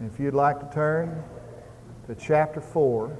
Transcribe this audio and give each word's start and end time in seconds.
If 0.00 0.20
you'd 0.20 0.32
like 0.32 0.60
to 0.60 0.72
turn 0.72 1.24
to 2.06 2.14
chapter 2.14 2.60
4 2.60 3.18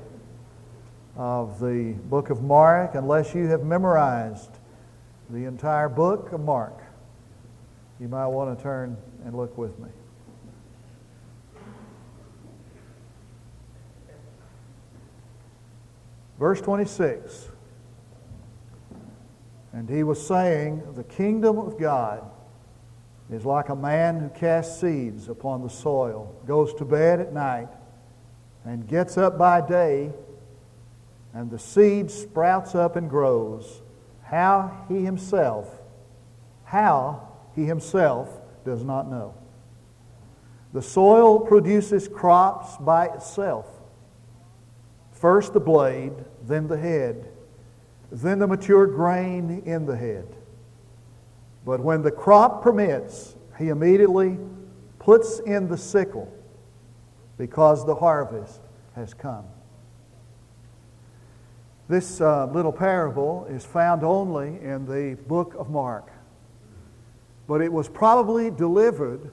of 1.16 1.58
the 1.58 1.94
book 2.04 2.30
of 2.30 2.44
Mark, 2.44 2.94
unless 2.94 3.34
you 3.34 3.48
have 3.48 3.64
memorized 3.64 4.50
the 5.28 5.44
entire 5.46 5.88
book 5.88 6.30
of 6.30 6.40
Mark, 6.40 6.80
you 7.98 8.06
might 8.06 8.28
want 8.28 8.56
to 8.56 8.62
turn 8.62 8.96
and 9.24 9.36
look 9.36 9.58
with 9.58 9.76
me. 9.80 9.88
Verse 16.38 16.60
26. 16.60 17.48
And 19.72 19.90
he 19.90 20.04
was 20.04 20.24
saying, 20.24 20.80
The 20.94 21.02
kingdom 21.02 21.58
of 21.58 21.76
God 21.76 22.30
is 23.30 23.44
like 23.44 23.68
a 23.68 23.76
man 23.76 24.20
who 24.20 24.28
casts 24.30 24.80
seeds 24.80 25.28
upon 25.28 25.62
the 25.62 25.68
soil, 25.68 26.34
goes 26.46 26.72
to 26.74 26.84
bed 26.84 27.20
at 27.20 27.32
night, 27.32 27.68
and 28.64 28.86
gets 28.86 29.18
up 29.18 29.36
by 29.36 29.60
day, 29.60 30.10
and 31.34 31.50
the 31.50 31.58
seed 31.58 32.10
sprouts 32.10 32.74
up 32.74 32.96
and 32.96 33.10
grows. 33.10 33.82
How 34.22 34.86
he 34.88 35.04
himself, 35.04 35.68
how 36.64 37.28
he 37.54 37.64
himself 37.64 38.28
does 38.64 38.84
not 38.84 39.10
know. 39.10 39.34
The 40.72 40.82
soil 40.82 41.40
produces 41.40 42.08
crops 42.08 42.76
by 42.76 43.06
itself. 43.06 43.66
First 45.12 45.52
the 45.52 45.60
blade, 45.60 46.12
then 46.42 46.68
the 46.68 46.76
head, 46.76 47.28
then 48.10 48.38
the 48.38 48.46
mature 48.46 48.86
grain 48.86 49.62
in 49.64 49.86
the 49.86 49.96
head. 49.96 50.26
But 51.68 51.80
when 51.80 52.00
the 52.00 52.10
crop 52.10 52.62
permits, 52.62 53.36
he 53.58 53.68
immediately 53.68 54.38
puts 54.98 55.38
in 55.40 55.68
the 55.68 55.76
sickle 55.76 56.32
because 57.36 57.84
the 57.84 57.94
harvest 57.94 58.62
has 58.94 59.12
come. 59.12 59.44
This 61.86 62.22
uh, 62.22 62.46
little 62.46 62.72
parable 62.72 63.46
is 63.50 63.66
found 63.66 64.02
only 64.02 64.58
in 64.62 64.86
the 64.86 65.18
book 65.24 65.56
of 65.58 65.68
Mark, 65.68 66.10
but 67.46 67.60
it 67.60 67.70
was 67.70 67.86
probably 67.86 68.50
delivered 68.50 69.30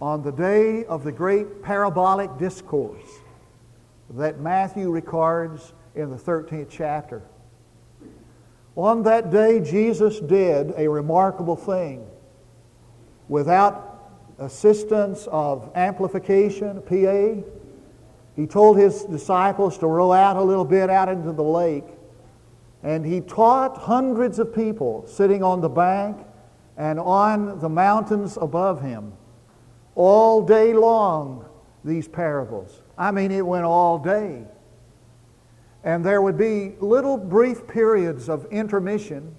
on 0.00 0.22
the 0.22 0.32
day 0.32 0.86
of 0.86 1.04
the 1.04 1.12
great 1.12 1.62
parabolic 1.62 2.38
discourse 2.38 3.10
that 4.08 4.40
Matthew 4.40 4.90
records 4.90 5.74
in 5.94 6.08
the 6.08 6.16
13th 6.16 6.68
chapter. 6.70 7.22
On 8.78 9.02
that 9.02 9.32
day, 9.32 9.58
Jesus 9.58 10.20
did 10.20 10.72
a 10.76 10.86
remarkable 10.86 11.56
thing. 11.56 12.06
Without 13.28 14.12
assistance 14.38 15.26
of 15.32 15.72
amplification, 15.74 16.80
PA, 16.82 17.42
he 18.36 18.46
told 18.46 18.78
his 18.78 19.02
disciples 19.02 19.78
to 19.78 19.88
row 19.88 20.12
out 20.12 20.36
a 20.36 20.42
little 20.42 20.64
bit 20.64 20.90
out 20.90 21.08
into 21.08 21.32
the 21.32 21.42
lake. 21.42 21.86
And 22.84 23.04
he 23.04 23.20
taught 23.20 23.76
hundreds 23.76 24.38
of 24.38 24.54
people 24.54 25.04
sitting 25.08 25.42
on 25.42 25.60
the 25.60 25.68
bank 25.68 26.24
and 26.76 27.00
on 27.00 27.58
the 27.58 27.68
mountains 27.68 28.38
above 28.40 28.80
him 28.80 29.12
all 29.96 30.40
day 30.40 30.72
long 30.72 31.44
these 31.84 32.06
parables. 32.06 32.84
I 32.96 33.10
mean, 33.10 33.32
it 33.32 33.44
went 33.44 33.64
all 33.64 33.98
day. 33.98 34.44
And 35.84 36.04
there 36.04 36.20
would 36.20 36.36
be 36.36 36.74
little 36.80 37.16
brief 37.16 37.66
periods 37.66 38.28
of 38.28 38.46
intermission, 38.46 39.34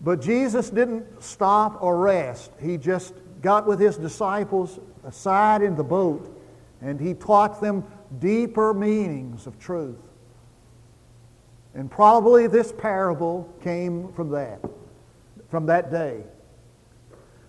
but 0.00 0.20
Jesus 0.20 0.70
didn't 0.70 1.22
stop 1.22 1.82
or 1.82 1.98
rest. 1.98 2.52
He 2.60 2.76
just 2.76 3.14
got 3.42 3.66
with 3.66 3.80
his 3.80 3.96
disciples 3.96 4.78
aside 5.04 5.62
in 5.62 5.74
the 5.76 5.84
boat 5.84 6.34
and 6.80 7.00
he 7.00 7.14
taught 7.14 7.60
them 7.60 7.84
deeper 8.20 8.72
meanings 8.72 9.46
of 9.46 9.58
truth. 9.58 9.96
And 11.74 11.90
probably 11.90 12.46
this 12.46 12.72
parable 12.72 13.52
came 13.62 14.12
from 14.12 14.30
that, 14.30 14.60
from 15.50 15.66
that 15.66 15.90
day. 15.90 16.22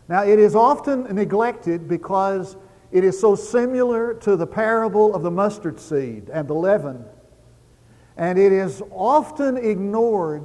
Now, 0.08 0.24
it 0.24 0.40
is 0.40 0.56
often 0.56 1.04
neglected 1.16 1.88
because 1.88 2.58
it 2.92 3.04
is 3.04 3.20
so 3.20 3.36
similar 3.36 4.16
to 4.16 4.36
the 4.36 4.48
parable 4.48 5.14
of 5.14 5.22
the 5.22 5.32
mustard 5.32 5.80
seed 5.80 6.30
and 6.34 6.48
the 6.48 6.56
leaven 6.56 7.06
and 8.20 8.38
it 8.38 8.52
is 8.52 8.84
often 8.92 9.56
ignored 9.56 10.44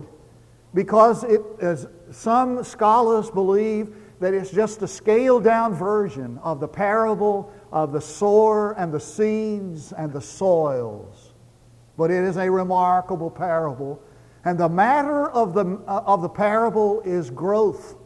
because 0.75 1.25
it, 1.25 1.43
as 1.61 1.89
some 2.13 2.63
scholars 2.63 3.33
believe 3.33 3.93
that 4.21 4.33
it's 4.33 4.53
just 4.53 4.81
a 4.83 4.87
scaled 4.87 5.43
down 5.43 5.75
version 5.75 6.39
of 6.39 6.61
the 6.61 6.69
parable 6.69 7.53
of 7.73 7.91
the 7.91 8.01
sower 8.01 8.79
and 8.79 8.93
the 8.93 9.01
seeds 9.01 9.93
and 9.93 10.13
the 10.13 10.21
soils. 10.21 11.33
But 11.97 12.13
it 12.13 12.23
is 12.23 12.37
a 12.37 12.49
remarkable 12.49 13.29
parable. 13.29 14.01
And 14.45 14.57
the 14.57 14.69
matter 14.69 15.29
of 15.31 15.53
the, 15.53 15.65
uh, 15.89 16.03
of 16.07 16.23
the 16.23 16.29
parable 16.29 17.01
is 17.01 17.29
growth. 17.29 17.97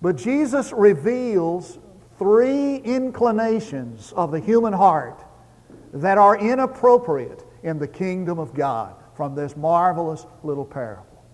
But 0.00 0.14
Jesus 0.14 0.72
reveals 0.72 1.80
three 2.16 2.76
inclinations 2.76 4.12
of 4.12 4.30
the 4.30 4.38
human 4.38 4.72
heart 4.72 5.24
that 5.92 6.16
are 6.16 6.38
inappropriate 6.38 7.45
in 7.66 7.80
the 7.80 7.88
kingdom 7.88 8.38
of 8.38 8.54
God 8.54 8.94
from 9.14 9.34
this 9.34 9.56
marvelous 9.56 10.24
little 10.44 10.64
parable. 10.64 11.24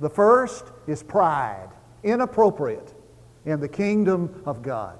The 0.00 0.10
first 0.10 0.64
is 0.88 1.02
pride, 1.04 1.68
inappropriate 2.02 2.92
in 3.44 3.60
the 3.60 3.68
kingdom 3.68 4.42
of 4.44 4.60
God. 4.60 4.98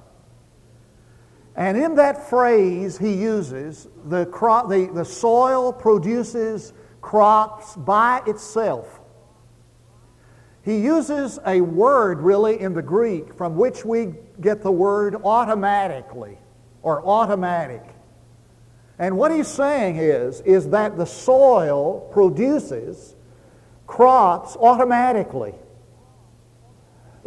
And 1.56 1.76
in 1.76 1.96
that 1.96 2.30
phrase 2.30 2.96
he 2.96 3.12
uses, 3.12 3.88
the, 4.04 4.26
crop, 4.26 4.68
the, 4.68 4.86
the 4.94 5.04
soil 5.04 5.72
produces 5.72 6.72
crops 7.00 7.74
by 7.74 8.22
itself. 8.26 9.00
He 10.62 10.78
uses 10.78 11.40
a 11.44 11.60
word 11.60 12.20
really 12.20 12.60
in 12.60 12.72
the 12.72 12.82
Greek 12.82 13.34
from 13.34 13.56
which 13.56 13.84
we 13.84 14.14
get 14.40 14.62
the 14.62 14.70
word 14.70 15.16
automatically 15.24 16.38
or 16.82 17.04
automatic. 17.04 17.95
And 18.98 19.18
what 19.18 19.30
he's 19.30 19.48
saying 19.48 19.96
is, 19.96 20.40
is 20.42 20.70
that 20.70 20.96
the 20.96 21.04
soil 21.04 22.08
produces 22.12 23.14
crops 23.86 24.56
automatically. 24.56 25.54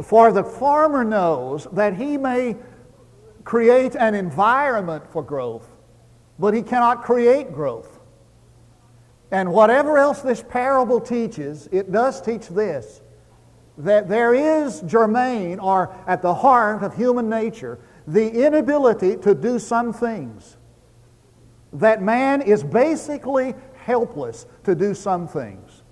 For 0.02 0.32
the 0.32 0.44
farmer 0.44 1.04
knows 1.04 1.68
that 1.74 1.96
he 1.96 2.18
may 2.18 2.56
create 3.44 3.96
an 3.96 4.16
environment 4.16 5.06
for 5.12 5.22
growth, 5.22 5.68
but 6.40 6.54
he 6.54 6.62
cannot 6.62 7.04
create 7.04 7.54
growth. 7.54 8.00
And 9.32 9.52
whatever 9.52 9.98
else 9.98 10.22
this 10.22 10.42
parable 10.42 11.00
teaches, 11.00 11.68
it 11.72 11.92
does 11.92 12.22
teach 12.22 12.48
this 12.48 13.02
that 13.78 14.10
there 14.10 14.34
is 14.34 14.82
germane, 14.82 15.58
or 15.58 15.96
at 16.06 16.22
the 16.22 16.34
heart 16.34 16.84
of 16.84 16.94
human 16.96 17.30
nature, 17.30 17.80
the 18.06 18.46
inability 18.46 19.16
to 19.16 19.34
do 19.34 19.58
some 19.58 19.94
things 19.94 20.58
that 21.74 22.02
man 22.02 22.42
is 22.42 22.64
basically 22.64 23.54
helpless 23.76 24.46
to 24.64 24.76
do 24.76 24.94
some 24.94 25.28
things. 25.28 25.84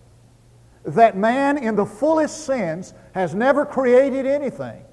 That 0.84 1.18
man, 1.18 1.58
in 1.58 1.76
the 1.76 1.86
fullest 1.86 2.46
sense, 2.46 2.94
has 3.14 3.36
never 3.36 3.66
created 3.66 4.26
anything. 4.26 4.84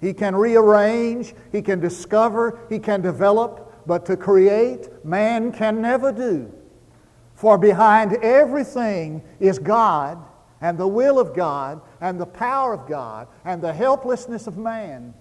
He 0.00 0.14
can 0.14 0.34
rearrange, 0.34 1.34
he 1.52 1.60
can 1.60 1.80
discover, 1.80 2.58
he 2.70 2.78
can 2.78 3.02
develop, 3.02 3.86
but 3.86 4.06
to 4.06 4.16
create, 4.16 4.88
man 5.04 5.52
can 5.52 5.82
never 5.82 6.12
do. 6.12 6.52
For 7.34 7.58
behind 7.58 8.16
everything 8.22 9.22
is 9.40 9.58
God 9.58 10.22
and 10.60 10.78
the 10.78 10.86
will 10.86 11.18
of 11.18 11.34
God 11.34 11.80
and 12.00 12.20
the 12.20 12.26
power 12.26 12.72
of 12.72 12.86
God 12.86 13.28
and 13.44 13.62
the 13.62 13.72
helplessness 13.72 14.46
of 14.46 14.56
man. 14.56 15.14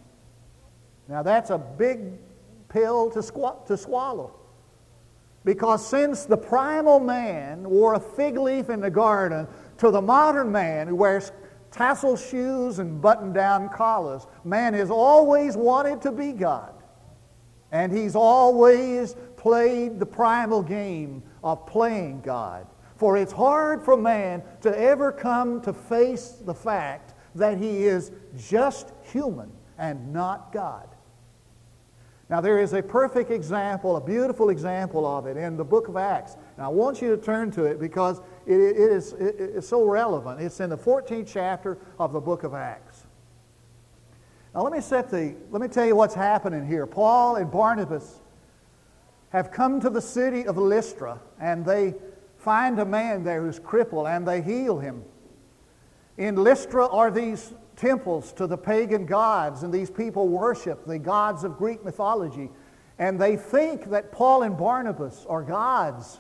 Now, 1.08 1.24
that's 1.24 1.50
a 1.50 1.58
big 1.58 2.20
pill 2.70 3.10
to, 3.12 3.20
squ- 3.20 3.66
to 3.66 3.76
swallow. 3.76 4.39
Because 5.46 5.88
since 5.88 6.26
the 6.26 6.38
primal 6.38 7.00
man 7.00 7.70
wore 7.70 7.94
a 7.94 8.00
fig 8.00 8.38
leaf 8.38 8.70
in 8.70 8.82
the 8.82 8.90
garden 8.90 9.48
to 9.78 9.90
the 9.92 10.02
modern 10.02 10.52
man 10.52 10.88
who 10.88 10.96
wears 10.96 11.32
tassel 11.72 12.18
shoes 12.18 12.80
and 12.80 13.02
button 13.02 13.32
down 13.32 13.70
collars, 13.70 14.28
man 14.44 14.74
has 14.74 14.90
always 14.92 15.56
wanted 15.56 16.02
to 16.02 16.12
be 16.12 16.34
God. 16.34 16.74
And 17.72 17.92
he's 17.96 18.16
always 18.16 19.16
played 19.38 20.00
the 20.00 20.06
primal 20.06 20.62
game 20.62 21.24
of 21.44 21.66
playing 21.66 22.22
God. 22.22 22.68
For 22.98 23.16
it's 23.16 23.32
hard 23.32 23.82
for 23.82 23.96
man 23.96 24.44
to 24.62 24.78
ever 24.78 25.12
come 25.12 25.62
to 25.62 25.72
face 25.72 26.42
the 26.46 26.54
fact 26.54 27.14
that 27.36 27.58
he 27.58 27.86
is 27.86 28.12
just 28.38 28.92
human 29.04 29.52
and 29.78 30.12
not 30.12 30.52
God. 30.52 30.90
Now, 32.30 32.42
there 32.42 32.60
is 32.60 32.74
a 32.74 32.84
perfect 32.84 33.32
example, 33.32 33.98
a 33.98 34.02
beautiful 34.02 34.50
example 34.50 35.06
of 35.06 35.26
it 35.26 35.36
in 35.36 35.58
the 35.58 35.64
book 35.64 35.88
of 35.88 35.98
Acts. 35.98 36.36
And 36.58 36.64
I 36.64 36.68
want 36.68 37.02
you 37.02 37.16
to 37.16 37.22
turn 37.22 37.50
to 37.52 37.64
it 37.64 37.80
because 37.80 38.20
it, 38.46 38.60
it 38.60 38.78
is 38.78 39.14
it, 39.14 39.36
it's 39.40 39.68
so 39.68 39.84
relevant. 39.84 40.40
It's 40.40 40.60
in 40.60 40.70
the 40.70 40.78
14th 40.78 41.28
chapter 41.28 41.80
of 41.98 42.14
the 42.14 42.20
book 42.20 42.44
of 42.44 42.54
Acts. 42.54 43.08
Now 44.54 44.62
let 44.62 44.74
me 44.74 44.82
set 44.82 45.10
the, 45.10 45.36
let 45.50 45.62
me 45.62 45.68
tell 45.68 45.86
you 45.86 45.96
what's 45.96 46.14
happening 46.14 46.68
here. 46.68 46.86
Paul 46.86 47.38
and 47.38 47.52
Barnabas 47.52 48.20
have 49.30 49.52
come 49.52 49.80
to 49.80 49.90
the 49.90 50.02
city 50.02 50.46
of 50.46 50.58
Lystra 50.58 51.20
and 51.40 51.66
they 51.66 51.96
find 52.38 52.80
a 52.80 52.86
man 52.86 53.24
there 53.24 53.42
who's 53.42 53.58
crippled 53.58 54.08
and 54.08 54.28
they 54.28 54.42
heal 54.42 54.78
him. 54.78 55.04
In 56.20 56.36
Lystra 56.36 56.86
are 56.90 57.10
these 57.10 57.54
temples 57.78 58.34
to 58.34 58.46
the 58.46 58.58
pagan 58.58 59.06
gods, 59.06 59.64
and 59.64 59.74
these 59.74 59.90
people 59.90 60.28
worship 60.28 60.86
the 60.86 61.00
gods 61.00 61.46
of 61.46 61.58
Greek 61.58 61.84
mythology. 61.86 62.50
And 63.00 63.18
they 63.18 63.38
think 63.38 63.90
that 63.90 64.12
Paul 64.12 64.44
and 64.44 64.58
Barnabas 64.58 65.26
are 65.30 65.42
gods, 65.42 66.20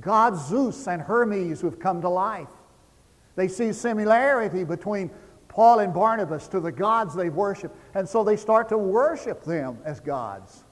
gods 0.00 0.48
Zeus 0.48 0.88
and 0.88 1.00
Hermes 1.00 1.60
who 1.60 1.70
have 1.70 1.78
come 1.78 2.00
to 2.00 2.08
life. 2.08 2.48
They 3.36 3.46
see 3.46 3.72
similarity 3.72 4.64
between 4.64 5.12
Paul 5.46 5.78
and 5.78 5.94
Barnabas 5.94 6.48
to 6.48 6.58
the 6.58 6.72
gods 6.72 7.14
they 7.14 7.30
worship, 7.30 7.72
and 7.94 8.08
so 8.08 8.24
they 8.24 8.36
start 8.36 8.68
to 8.70 8.78
worship 8.78 9.44
them 9.44 9.78
as 9.84 10.00
gods. 10.00 10.65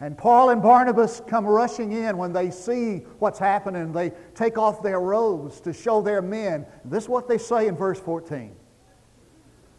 And 0.00 0.16
Paul 0.16 0.48
and 0.48 0.62
Barnabas 0.62 1.20
come 1.26 1.44
rushing 1.46 1.92
in 1.92 2.16
when 2.16 2.32
they 2.32 2.50
see 2.50 2.98
what's 3.18 3.38
happening. 3.38 3.92
They 3.92 4.12
take 4.34 4.56
off 4.56 4.82
their 4.82 4.98
robes 4.98 5.60
to 5.60 5.74
show 5.74 6.00
their 6.00 6.22
men. 6.22 6.64
This 6.86 7.04
is 7.04 7.08
what 7.08 7.28
they 7.28 7.36
say 7.36 7.68
in 7.68 7.76
verse 7.76 8.00
14. 8.00 8.56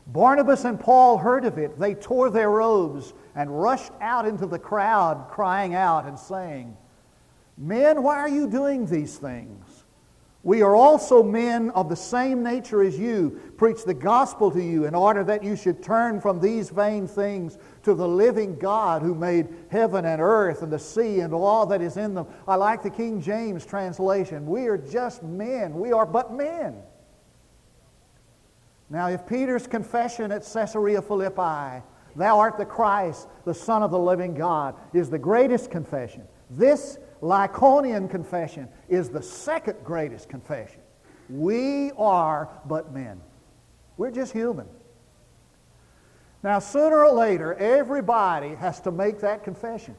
Barnabas 0.08 0.66
and 0.66 0.80
Paul 0.80 1.18
heard 1.18 1.44
of 1.44 1.58
it. 1.58 1.80
They 1.80 1.96
tore 1.96 2.30
their 2.30 2.52
robes 2.52 3.14
and 3.34 3.62
rushed 3.62 3.92
out 4.00 4.28
into 4.28 4.46
the 4.46 4.60
crowd, 4.60 5.28
crying 5.30 5.74
out 5.74 6.06
and 6.06 6.20
saying, 6.20 6.78
Men, 7.58 8.04
why 8.04 8.18
are 8.18 8.30
you 8.30 8.48
doing 8.48 8.86
these 8.86 9.18
things? 9.18 9.66
We 10.44 10.64
are 10.64 10.76
also 10.76 11.22
men 11.22 11.70
of 11.72 11.88
the 11.88 11.96
same 11.96 12.42
nature 12.42 12.82
as 12.82 12.98
you, 12.98 13.40
preach 13.58 13.84
the 13.84 13.94
gospel 13.94 14.50
to 14.52 14.62
you 14.62 14.86
in 14.86 14.96
order 14.96 15.24
that 15.24 15.44
you 15.44 15.56
should 15.56 15.84
turn 15.84 16.20
from 16.20 16.40
these 16.40 16.72
vain 16.72 17.08
things 17.08 17.60
to 17.84 17.94
the 17.94 18.08
living 18.08 18.58
God 18.58 19.04
who 19.04 19.14
made 19.14 19.50
heaven 19.70 20.04
and 20.06 20.20
earth 20.20 20.64
and 20.64 20.72
the 20.72 20.80
sea 20.80 21.20
and 21.20 21.32
all 21.32 21.68
that 21.68 21.82
is 21.82 21.96
in 21.96 22.16
them. 22.16 22.26
I 22.48 22.56
like 22.56 22.82
the 22.82 22.90
King 22.90 23.22
James 23.22 23.68
translation. 23.68 24.48
We 24.48 24.66
are 24.66 24.80
just 24.80 25.22
men. 25.22 25.76
We 25.76 25.92
are 25.92 26.08
but 26.08 26.34
men. 26.34 26.82
Now, 28.90 29.10
if 29.10 29.28
Peter's 29.28 29.68
confession 29.68 30.32
at 30.32 30.42
Caesarea 30.52 31.04
Philippi, 31.04 31.84
Thou 32.16 32.40
art 32.40 32.58
the 32.58 32.66
Christ, 32.66 33.28
the 33.46 33.54
Son 33.54 33.84
of 33.84 33.92
the 33.92 34.00
living 34.00 34.34
God, 34.34 34.76
is 34.94 35.10
the 35.10 35.20
greatest 35.20 35.72
confession, 35.72 36.24
this 36.50 36.98
Lycaonian 37.22 38.10
confession 38.10 38.68
is 38.90 39.10
the 39.10 39.22
second 39.22 39.78
greatest 39.84 40.28
confession. 40.28 40.82
We 41.30 41.92
are 41.98 42.50
but 42.66 42.94
men. 42.94 43.22
We're 43.98 44.12
just 44.12 44.34
human. 44.34 44.68
Now, 46.44 46.60
sooner 46.60 47.06
or 47.06 47.14
later, 47.14 47.54
everybody 47.54 48.56
has 48.56 48.80
to 48.82 48.92
make 48.92 49.20
that 49.20 49.44
confession. 49.44 49.96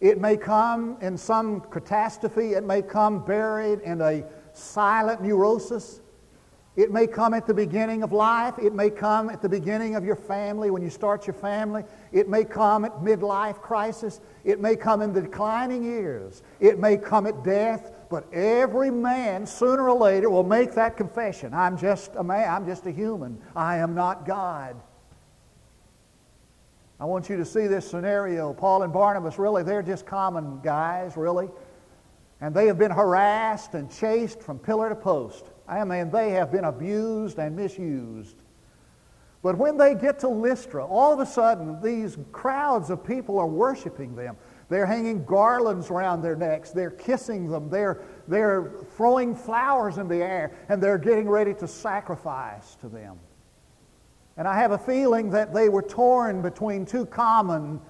It 0.00 0.18
may 0.18 0.38
come 0.38 0.96
in 1.02 1.18
some 1.18 1.60
catastrophe, 1.60 2.54
it 2.54 2.64
may 2.64 2.80
come 2.80 3.22
buried 3.22 3.80
in 3.80 4.00
a 4.00 4.24
silent 4.54 5.22
neurosis. 5.22 6.00
It 6.76 6.92
may 6.92 7.08
come 7.08 7.34
at 7.34 7.46
the 7.46 7.54
beginning 7.54 8.04
of 8.04 8.12
life. 8.12 8.54
It 8.58 8.72
may 8.72 8.90
come 8.90 9.28
at 9.28 9.42
the 9.42 9.48
beginning 9.48 9.96
of 9.96 10.04
your 10.04 10.14
family 10.14 10.70
when 10.70 10.82
you 10.82 10.90
start 10.90 11.26
your 11.26 11.34
family. 11.34 11.82
It 12.12 12.28
may 12.28 12.44
come 12.44 12.84
at 12.84 12.92
midlife 13.00 13.60
crisis. 13.60 14.20
It 14.44 14.60
may 14.60 14.76
come 14.76 15.02
in 15.02 15.12
the 15.12 15.22
declining 15.22 15.82
years. 15.82 16.42
It 16.60 16.78
may 16.78 16.96
come 16.96 17.26
at 17.26 17.42
death. 17.42 17.92
But 18.08 18.32
every 18.32 18.90
man, 18.90 19.46
sooner 19.46 19.88
or 19.88 19.98
later, 19.98 20.30
will 20.30 20.44
make 20.44 20.72
that 20.74 20.96
confession. 20.96 21.52
I'm 21.54 21.76
just 21.76 22.12
a 22.14 22.22
man. 22.22 22.48
I'm 22.48 22.66
just 22.66 22.86
a 22.86 22.92
human. 22.92 23.38
I 23.56 23.78
am 23.78 23.94
not 23.94 24.24
God. 24.24 24.76
I 27.00 27.04
want 27.04 27.28
you 27.28 27.36
to 27.36 27.44
see 27.44 27.66
this 27.66 27.88
scenario. 27.88 28.52
Paul 28.52 28.84
and 28.84 28.92
Barnabas, 28.92 29.38
really, 29.38 29.64
they're 29.64 29.82
just 29.82 30.06
common 30.06 30.60
guys, 30.60 31.16
really. 31.16 31.48
And 32.40 32.54
they 32.54 32.66
have 32.66 32.78
been 32.78 32.90
harassed 32.90 33.74
and 33.74 33.90
chased 33.90 34.40
from 34.40 34.58
pillar 34.58 34.88
to 34.88 34.94
post. 34.94 35.49
I 35.70 35.84
mean, 35.84 36.10
they 36.10 36.30
have 36.30 36.50
been 36.50 36.64
abused 36.64 37.38
and 37.38 37.54
misused. 37.54 38.36
But 39.42 39.56
when 39.56 39.78
they 39.78 39.94
get 39.94 40.18
to 40.18 40.28
Lystra, 40.28 40.84
all 40.84 41.12
of 41.12 41.20
a 41.20 41.26
sudden, 41.26 41.80
these 41.80 42.18
crowds 42.32 42.90
of 42.90 43.04
people 43.04 43.38
are 43.38 43.46
worshiping 43.46 44.16
them. 44.16 44.36
They're 44.68 44.84
hanging 44.84 45.24
garlands 45.24 45.88
around 45.88 46.22
their 46.22 46.36
necks. 46.36 46.72
They're 46.72 46.90
kissing 46.90 47.48
them. 47.48 47.70
They're, 47.70 48.02
they're 48.28 48.72
throwing 48.96 49.34
flowers 49.34 49.98
in 49.98 50.08
the 50.08 50.16
air, 50.16 50.52
and 50.68 50.82
they're 50.82 50.98
getting 50.98 51.28
ready 51.28 51.54
to 51.54 51.68
sacrifice 51.68 52.74
to 52.76 52.88
them. 52.88 53.18
And 54.36 54.48
I 54.48 54.56
have 54.56 54.72
a 54.72 54.78
feeling 54.78 55.30
that 55.30 55.54
they 55.54 55.68
were 55.68 55.82
torn 55.82 56.42
between 56.42 56.84
two 56.84 57.06
common 57.06 57.80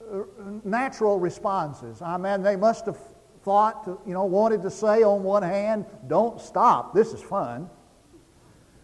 uh, 0.00 0.22
natural 0.64 1.18
responses. 1.18 2.02
I 2.02 2.16
mean, 2.16 2.42
they 2.42 2.56
must 2.56 2.86
have 2.86 2.98
thought, 3.44 3.84
to, 3.84 4.00
you 4.06 4.14
know, 4.14 4.24
wanted 4.24 4.62
to 4.62 4.70
say 4.70 5.02
on 5.02 5.22
one 5.22 5.42
hand, 5.42 5.84
don't 6.06 6.40
stop, 6.40 6.94
this 6.94 7.12
is 7.12 7.20
fun. 7.20 7.68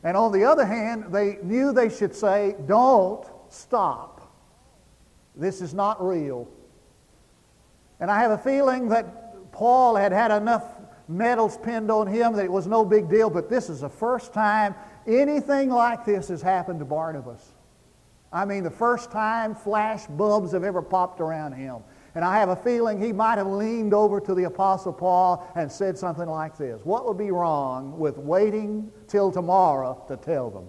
And 0.04 0.16
on 0.16 0.32
the 0.32 0.44
other 0.44 0.64
hand, 0.64 1.06
they 1.12 1.38
knew 1.42 1.72
they 1.72 1.88
should 1.88 2.14
say, 2.14 2.54
don't 2.66 3.26
stop. 3.48 4.32
This 5.34 5.60
is 5.60 5.74
not 5.74 6.04
real. 6.04 6.48
And 8.00 8.10
I 8.10 8.20
have 8.20 8.30
a 8.30 8.38
feeling 8.38 8.88
that 8.88 9.52
Paul 9.52 9.96
had 9.96 10.12
had 10.12 10.30
enough 10.30 10.64
medals 11.08 11.58
pinned 11.58 11.90
on 11.90 12.06
him 12.06 12.34
that 12.34 12.44
it 12.44 12.52
was 12.52 12.66
no 12.66 12.84
big 12.84 13.08
deal, 13.08 13.30
but 13.30 13.48
this 13.48 13.68
is 13.68 13.80
the 13.80 13.88
first 13.88 14.32
time 14.32 14.74
anything 15.06 15.70
like 15.70 16.04
this 16.04 16.28
has 16.28 16.42
happened 16.42 16.78
to 16.78 16.84
Barnabas. 16.84 17.54
I 18.32 18.44
mean, 18.44 18.62
the 18.62 18.70
first 18.70 19.10
time 19.10 19.54
flash 19.54 20.06
bulbs 20.06 20.52
have 20.52 20.64
ever 20.64 20.82
popped 20.82 21.20
around 21.20 21.52
him. 21.52 21.76
And 22.18 22.24
I 22.24 22.40
have 22.40 22.48
a 22.48 22.56
feeling 22.56 23.00
he 23.00 23.12
might 23.12 23.38
have 23.38 23.46
leaned 23.46 23.94
over 23.94 24.18
to 24.18 24.34
the 24.34 24.42
Apostle 24.42 24.92
Paul 24.92 25.48
and 25.54 25.70
said 25.70 25.96
something 25.96 26.28
like 26.28 26.58
this 26.58 26.80
What 26.82 27.06
would 27.06 27.16
be 27.16 27.30
wrong 27.30 27.96
with 27.96 28.18
waiting 28.18 28.90
till 29.06 29.30
tomorrow 29.30 30.04
to 30.08 30.16
tell 30.16 30.50
them 30.50 30.66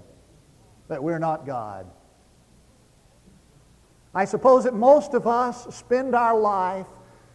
that 0.90 1.01
we're 1.01 1.18
not 1.18 1.48
God? 1.48 1.88
I 4.13 4.25
suppose 4.25 4.66
that 4.66 4.75
most 4.75 5.16
of 5.16 5.25
us 5.25 5.75
spend 5.75 6.13
our 6.13 6.40
life 6.40 6.86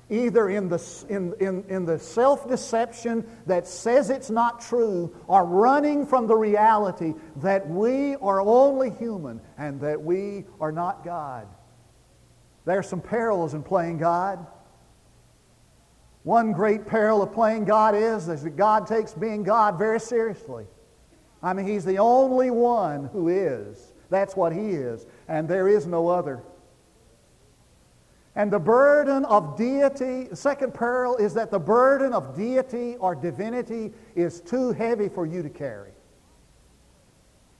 either 0.08 0.49
in 0.49 0.69
the, 0.69 1.05
in, 1.08 1.34
in, 1.40 1.64
in 1.69 1.84
the 1.84 1.99
self 1.99 2.49
deception 2.49 3.26
that 3.46 3.67
says 3.67 4.10
it's 4.10 4.31
not 4.31 4.60
true 4.60 5.12
or 5.26 5.44
running 5.44 6.06
from 6.06 6.28
the 6.28 6.37
reality 6.37 7.14
that 7.38 7.69
we 7.69 8.14
are 8.14 8.40
only 8.40 8.90
human 8.90 9.40
and 9.58 9.81
that 9.81 10.00
we 10.00 10.44
are 10.60 10.70
not 10.70 11.05
God. 11.05 11.49
There 12.64 12.78
are 12.78 12.82
some 12.82 13.00
perils 13.00 13.55
in 13.55 13.62
playing 13.62 13.98
God. 13.98 14.46
One 16.22 16.53
great 16.53 16.86
peril 16.86 17.22
of 17.22 17.32
playing 17.32 17.67
God 17.67 17.94
is, 17.94 18.29
is 18.29 18.43
that 18.44 18.56
God 18.56 18.86
takes 18.86 19.12
being 19.12 19.43
God 19.43 19.79
very 19.79 20.00
seriously. 20.00 20.67
I 21.43 21.53
mean, 21.53 21.67
He's 21.67 21.84
the 21.84 21.98
only 21.98 22.50
one 22.50 23.05
who 23.12 23.29
is. 23.29 23.93
That's 24.08 24.34
what 24.34 24.53
He 24.53 24.70
is, 24.70 25.06
and 25.29 25.46
there 25.46 25.69
is 25.69 25.86
no 25.86 26.08
other. 26.08 26.43
And 28.36 28.50
the 28.50 28.58
burden 28.58 29.24
of 29.27 29.56
deity, 29.56 30.24
the 30.24 30.36
second 30.36 30.72
peril 30.72 31.17
is 31.17 31.34
that 31.34 31.50
the 31.50 31.58
burden 31.58 32.12
of 32.12 32.34
deity 32.34 32.96
or 32.96 33.15
divinity 33.15 33.93
is 34.17 34.41
too 34.41 34.72
heavy 34.72 35.08
for 35.08 35.27
you 35.27 35.43
to 35.43 35.50
carry. 35.50 35.93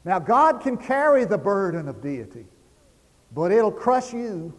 Now, 0.05 0.19
God 0.19 0.61
can 0.61 0.77
carry 0.77 1.25
the 1.25 1.39
burden 1.39 1.87
of 1.89 2.03
deity, 2.03 2.47
but 3.33 3.53
it'll 3.53 3.71
crush 3.71 4.13
you 4.13 4.53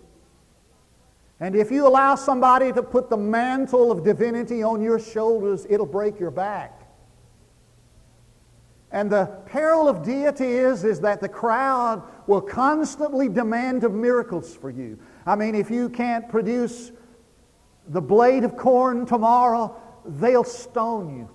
and 1.39 1.55
if 1.55 1.69
you 1.69 1.87
allow 1.87 2.15
somebody 2.15 2.71
to 2.71 2.81
put 2.81 3.09
the 3.09 3.17
mantle 3.17 3.91
of 3.91 4.03
divinity 4.03 4.63
on 4.63 4.81
your 4.81 4.99
shoulders, 4.99 5.65
it'll 5.69 5.85
break 5.85 6.19
your 6.19 6.31
back. 6.31 6.81
And 8.91 9.11
the 9.11 9.25
peril 9.45 9.89
of 9.89 10.03
deity 10.03 10.45
is, 10.45 10.85
is 10.85 11.01
that 11.01 11.19
the 11.19 11.27
crowd 11.27 12.01
will 12.27 12.39
constantly 12.39 13.27
demand 13.27 13.83
of 13.83 13.93
miracles 13.93 14.55
for 14.55 14.69
you. 14.69 14.97
I 15.25 15.35
mean, 15.35 15.55
if 15.55 15.69
you 15.69 15.89
can't 15.89 16.29
produce 16.29 16.93
the 17.89 18.01
blade 18.01 18.45
of 18.45 18.55
corn 18.55 19.05
tomorrow, 19.05 19.75
they'll 20.05 20.45
stone 20.45 21.17
you. 21.17 21.29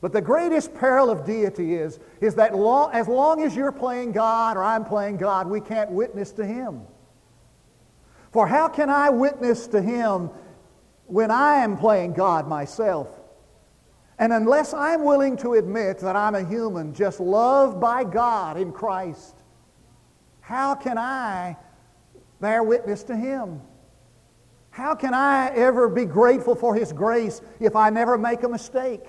But 0.00 0.12
the 0.12 0.20
greatest 0.20 0.74
peril 0.74 1.10
of 1.10 1.24
deity 1.24 1.74
is, 1.74 2.00
is 2.20 2.34
that 2.36 2.52
as 2.92 3.06
long 3.06 3.42
as 3.42 3.54
you're 3.54 3.70
playing 3.70 4.12
God 4.12 4.56
or 4.56 4.64
I'm 4.64 4.84
playing 4.84 5.18
God, 5.18 5.46
we 5.46 5.60
can't 5.60 5.90
witness 5.90 6.32
to 6.32 6.44
Him. 6.44 6.82
For 8.30 8.46
how 8.46 8.68
can 8.68 8.90
I 8.90 9.10
witness 9.10 9.66
to 9.68 9.82
him 9.82 10.30
when 11.06 11.30
I 11.30 11.56
am 11.56 11.76
playing 11.76 12.12
God 12.12 12.48
myself? 12.48 13.08
And 14.18 14.32
unless 14.32 14.74
I'm 14.74 15.04
willing 15.04 15.36
to 15.38 15.54
admit 15.54 15.98
that 16.00 16.14
I'm 16.14 16.34
a 16.34 16.44
human 16.44 16.94
just 16.94 17.20
loved 17.20 17.80
by 17.80 18.04
God 18.04 18.58
in 18.58 18.70
Christ, 18.70 19.34
how 20.40 20.74
can 20.74 20.98
I 20.98 21.56
bear 22.40 22.62
witness 22.62 23.02
to 23.04 23.16
him? 23.16 23.62
How 24.70 24.94
can 24.94 25.14
I 25.14 25.48
ever 25.54 25.88
be 25.88 26.04
grateful 26.04 26.54
for 26.54 26.74
his 26.74 26.92
grace 26.92 27.40
if 27.58 27.74
I 27.74 27.90
never 27.90 28.16
make 28.16 28.42
a 28.42 28.48
mistake? 28.48 29.04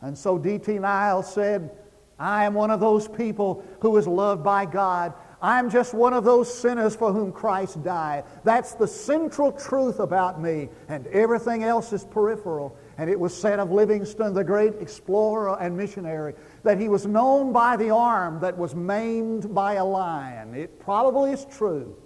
And 0.00 0.16
so 0.16 0.38
D.T. 0.38 0.78
Niles 0.78 1.32
said, 1.32 1.70
I 2.18 2.44
am 2.44 2.54
one 2.54 2.70
of 2.70 2.80
those 2.80 3.08
people 3.08 3.64
who 3.80 3.96
is 3.96 4.06
loved 4.06 4.42
by 4.42 4.64
God. 4.64 5.14
I'm 5.42 5.70
just 5.70 5.92
one 5.92 6.12
of 6.12 6.22
those 6.22 6.52
sinners 6.52 6.94
for 6.94 7.12
whom 7.12 7.32
Christ 7.32 7.82
died. 7.82 8.22
That's 8.44 8.74
the 8.74 8.86
central 8.86 9.50
truth 9.50 9.98
about 9.98 10.40
me, 10.40 10.68
and 10.88 11.08
everything 11.08 11.64
else 11.64 11.92
is 11.92 12.04
peripheral. 12.04 12.76
And 12.96 13.10
it 13.10 13.18
was 13.18 13.36
said 13.36 13.58
of 13.58 13.72
Livingstone, 13.72 14.34
the 14.34 14.44
great 14.44 14.74
explorer 14.80 15.58
and 15.60 15.76
missionary, 15.76 16.34
that 16.62 16.78
he 16.78 16.88
was 16.88 17.06
known 17.06 17.52
by 17.52 17.76
the 17.76 17.90
arm 17.90 18.38
that 18.40 18.56
was 18.56 18.76
maimed 18.76 19.52
by 19.52 19.74
a 19.74 19.84
lion. 19.84 20.54
It 20.54 20.78
probably 20.78 21.32
is 21.32 21.44
true 21.46 21.96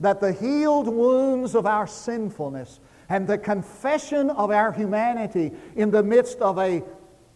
that 0.00 0.20
the 0.20 0.32
healed 0.32 0.88
wounds 0.88 1.54
of 1.54 1.64
our 1.64 1.86
sinfulness 1.86 2.80
and 3.08 3.26
the 3.26 3.38
confession 3.38 4.28
of 4.28 4.50
our 4.50 4.70
humanity 4.70 5.52
in 5.76 5.90
the 5.90 6.02
midst 6.02 6.40
of 6.40 6.58
a 6.58 6.82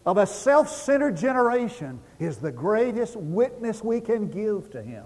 of 0.05 0.17
a 0.17 0.27
self 0.27 0.69
centered 0.69 1.17
generation 1.17 1.99
is 2.19 2.37
the 2.37 2.51
greatest 2.51 3.15
witness 3.15 3.83
we 3.83 3.99
can 3.99 4.29
give 4.29 4.69
to 4.71 4.81
him. 4.81 5.05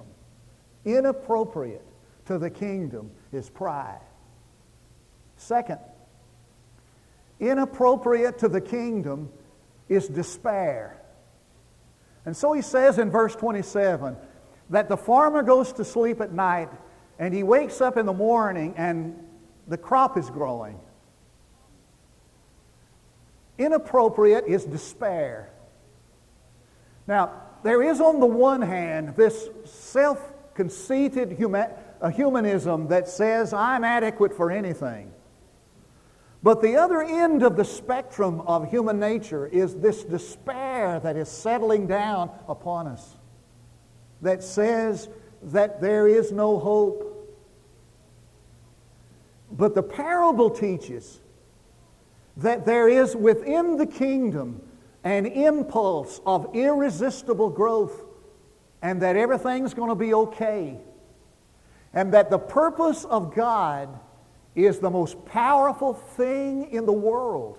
Inappropriate 0.85 1.85
to 2.25 2.37
the 2.37 2.49
kingdom 2.49 3.11
is 3.31 3.49
pride. 3.49 4.01
Second, 5.35 5.79
inappropriate 7.39 8.37
to 8.39 8.47
the 8.47 8.61
kingdom 8.61 9.29
is 9.87 10.07
despair. 10.07 11.01
And 12.25 12.35
so 12.35 12.53
he 12.53 12.61
says 12.61 12.99
in 12.99 13.09
verse 13.09 13.35
27 13.35 14.15
that 14.69 14.89
the 14.89 14.97
farmer 14.97 15.41
goes 15.41 15.73
to 15.73 15.85
sleep 15.85 16.21
at 16.21 16.31
night 16.31 16.69
and 17.17 17.33
he 17.33 17.43
wakes 17.43 17.81
up 17.81 17.97
in 17.97 18.05
the 18.05 18.13
morning 18.13 18.73
and 18.77 19.15
the 19.67 19.77
crop 19.77 20.17
is 20.17 20.29
growing. 20.29 20.79
Inappropriate 23.57 24.45
is 24.47 24.65
despair. 24.65 25.49
Now, 27.07 27.31
there 27.63 27.81
is 27.83 27.99
on 27.99 28.19
the 28.19 28.25
one 28.25 28.61
hand 28.61 29.15
this 29.15 29.49
self 29.65 30.19
conceited 30.59 31.31
human, 31.31 31.69
humanism 32.13 32.89
that 32.89 33.07
says, 33.07 33.53
I'm 33.53 33.85
adequate 33.85 34.35
for 34.35 34.51
anything. 34.51 35.09
But 36.43 36.61
the 36.61 36.75
other 36.75 37.01
end 37.01 37.43
of 37.43 37.55
the 37.55 37.63
spectrum 37.63 38.41
of 38.41 38.69
human 38.69 38.99
nature 38.99 39.47
is 39.47 39.75
this 39.75 40.03
despair 40.03 40.99
that 40.99 41.15
is 41.15 41.29
settling 41.29 41.87
down 41.87 42.29
upon 42.49 42.87
us, 42.87 43.15
that 44.21 44.43
says 44.43 45.07
that 45.43 45.79
there 45.79 46.09
is 46.09 46.33
no 46.33 46.59
hope. 46.59 47.05
But 49.49 49.75
the 49.75 49.83
parable 49.83 50.49
teaches 50.49 51.21
that 52.35 52.65
there 52.65 52.89
is 52.89 53.15
within 53.15 53.77
the 53.77 53.87
kingdom 53.87 54.61
an 55.05 55.25
impulse 55.25 56.19
of 56.25 56.53
irresistible 56.53 57.49
growth 57.49 58.03
and 58.81 59.01
that 59.01 59.15
everything's 59.15 59.73
going 59.73 59.89
to 59.89 59.95
be 59.95 60.13
okay. 60.13 60.79
And 61.93 62.13
that 62.13 62.29
the 62.29 62.39
purpose 62.39 63.03
of 63.05 63.33
God 63.33 63.99
is 64.55 64.79
the 64.79 64.89
most 64.89 65.25
powerful 65.25 65.93
thing 65.93 66.71
in 66.71 66.85
the 66.85 66.93
world. 66.93 67.57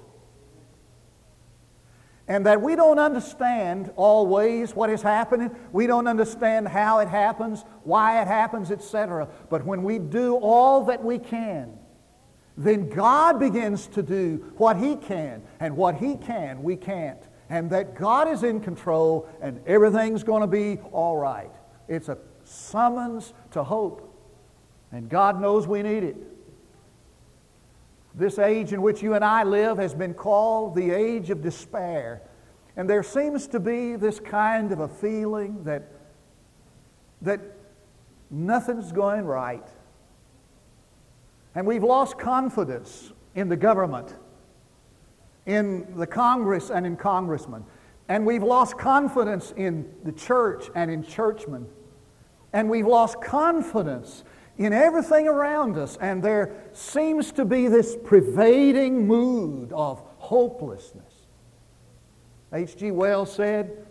And 2.28 2.46
that 2.46 2.62
we 2.62 2.76
don't 2.76 3.00
understand 3.00 3.90
always 3.96 4.74
what 4.74 4.88
is 4.88 5.02
happening. 5.02 5.50
We 5.72 5.88
don't 5.88 6.06
understand 6.06 6.68
how 6.68 7.00
it 7.00 7.08
happens, 7.08 7.64
why 7.82 8.22
it 8.22 8.28
happens, 8.28 8.70
etc. 8.70 9.28
But 9.48 9.66
when 9.66 9.82
we 9.82 9.98
do 9.98 10.36
all 10.36 10.84
that 10.84 11.04
we 11.04 11.18
can, 11.18 11.76
then 12.56 12.88
God 12.88 13.40
begins 13.40 13.88
to 13.88 14.02
do 14.02 14.52
what 14.58 14.76
He 14.76 14.94
can. 14.94 15.42
And 15.58 15.76
what 15.76 15.96
He 15.96 16.16
can, 16.16 16.62
we 16.62 16.76
can't. 16.76 17.20
And 17.50 17.68
that 17.70 17.96
God 17.96 18.28
is 18.28 18.44
in 18.44 18.60
control 18.60 19.28
and 19.42 19.60
everything's 19.66 20.22
going 20.22 20.40
to 20.40 20.46
be 20.46 20.78
all 20.92 21.18
right. 21.18 21.50
It's 21.88 22.08
a 22.08 22.16
summons 22.44 23.34
to 23.50 23.62
hope. 23.62 24.06
And 24.92 25.08
God 25.08 25.40
knows 25.40 25.66
we 25.66 25.82
need 25.82 26.04
it. 26.04 26.16
This 28.14 28.38
age 28.38 28.72
in 28.72 28.82
which 28.82 29.02
you 29.02 29.14
and 29.14 29.24
I 29.24 29.44
live 29.44 29.78
has 29.78 29.94
been 29.94 30.14
called 30.14 30.74
the 30.74 30.90
age 30.90 31.30
of 31.30 31.42
despair. 31.42 32.22
And 32.76 32.88
there 32.88 33.02
seems 33.02 33.46
to 33.48 33.60
be 33.60 33.96
this 33.96 34.18
kind 34.18 34.72
of 34.72 34.80
a 34.80 34.88
feeling 34.88 35.62
that, 35.64 35.92
that 37.22 37.40
nothing's 38.30 38.90
going 38.90 39.24
right. 39.24 39.66
And 41.54 41.66
we've 41.66 41.84
lost 41.84 42.18
confidence 42.18 43.12
in 43.34 43.48
the 43.48 43.56
government, 43.56 44.14
in 45.46 45.96
the 45.96 46.06
Congress 46.06 46.70
and 46.70 46.86
in 46.86 46.96
congressmen. 46.96 47.64
And 48.08 48.26
we've 48.26 48.42
lost 48.42 48.76
confidence 48.76 49.52
in 49.56 49.92
the 50.04 50.12
church 50.12 50.68
and 50.74 50.90
in 50.90 51.02
churchmen. 51.02 51.66
And 52.52 52.68
we've 52.68 52.86
lost 52.86 53.20
confidence 53.22 54.24
in 54.58 54.72
everything 54.72 55.26
around 55.26 55.78
us, 55.78 55.96
and 56.00 56.22
there 56.22 56.52
seems 56.72 57.32
to 57.32 57.44
be 57.44 57.68
this 57.68 57.96
pervading 58.04 59.06
mood 59.06 59.72
of 59.72 60.02
hopelessness. 60.18 61.14
H.G. 62.52 62.90
Wells 62.90 63.32
said, 63.32 63.86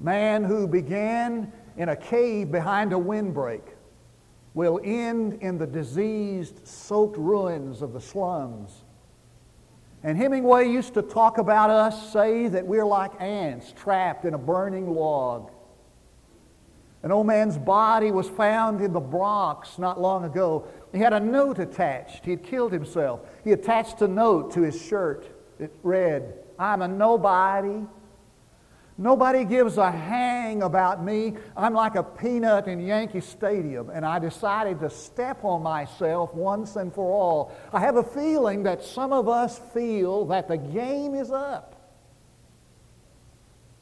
Man 0.00 0.42
who 0.42 0.66
began 0.66 1.52
in 1.76 1.90
a 1.90 1.96
cave 1.96 2.50
behind 2.50 2.92
a 2.92 2.98
windbreak 2.98 3.62
will 4.54 4.80
end 4.82 5.34
in 5.42 5.58
the 5.58 5.66
diseased, 5.66 6.66
soaked 6.66 7.18
ruins 7.18 7.82
of 7.82 7.92
the 7.92 8.00
slums. 8.00 8.82
And 10.06 10.16
Hemingway 10.16 10.68
used 10.68 10.94
to 10.94 11.02
talk 11.02 11.38
about 11.38 11.68
us, 11.68 12.12
say 12.12 12.46
that 12.46 12.64
we're 12.64 12.84
like 12.84 13.20
ants 13.20 13.72
trapped 13.72 14.24
in 14.24 14.34
a 14.34 14.38
burning 14.38 14.94
log. 14.94 15.50
An 17.02 17.10
old 17.10 17.26
man's 17.26 17.58
body 17.58 18.12
was 18.12 18.28
found 18.28 18.80
in 18.80 18.92
the 18.92 19.00
Bronx 19.00 19.80
not 19.80 20.00
long 20.00 20.24
ago. 20.24 20.64
He 20.92 21.00
had 21.00 21.12
a 21.12 21.18
note 21.18 21.58
attached. 21.58 22.24
He 22.24 22.30
had 22.30 22.44
killed 22.44 22.72
himself. 22.72 23.18
He 23.42 23.50
attached 23.50 24.00
a 24.00 24.06
note 24.06 24.52
to 24.52 24.62
his 24.62 24.80
shirt. 24.80 25.26
It 25.58 25.72
read, 25.82 26.34
I'm 26.56 26.82
a 26.82 26.88
nobody. 26.88 27.84
Nobody 28.98 29.44
gives 29.44 29.76
a 29.76 29.90
hang 29.90 30.62
about 30.62 31.04
me. 31.04 31.34
I'm 31.54 31.74
like 31.74 31.96
a 31.96 32.02
peanut 32.02 32.66
in 32.66 32.80
Yankee 32.80 33.20
Stadium, 33.20 33.90
and 33.90 34.06
I 34.06 34.18
decided 34.18 34.80
to 34.80 34.88
step 34.88 35.44
on 35.44 35.62
myself 35.62 36.32
once 36.32 36.76
and 36.76 36.92
for 36.94 37.12
all. 37.12 37.52
I 37.74 37.80
have 37.80 37.96
a 37.96 38.02
feeling 38.02 38.62
that 38.62 38.82
some 38.82 39.12
of 39.12 39.28
us 39.28 39.58
feel 39.74 40.24
that 40.26 40.48
the 40.48 40.56
game 40.56 41.14
is 41.14 41.30
up. 41.30 41.74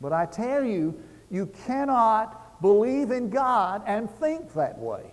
But 0.00 0.12
I 0.12 0.26
tell 0.26 0.64
you, 0.64 1.00
you 1.30 1.46
cannot 1.64 2.60
believe 2.60 3.12
in 3.12 3.30
God 3.30 3.82
and 3.86 4.10
think 4.10 4.52
that 4.54 4.76
way. 4.78 5.12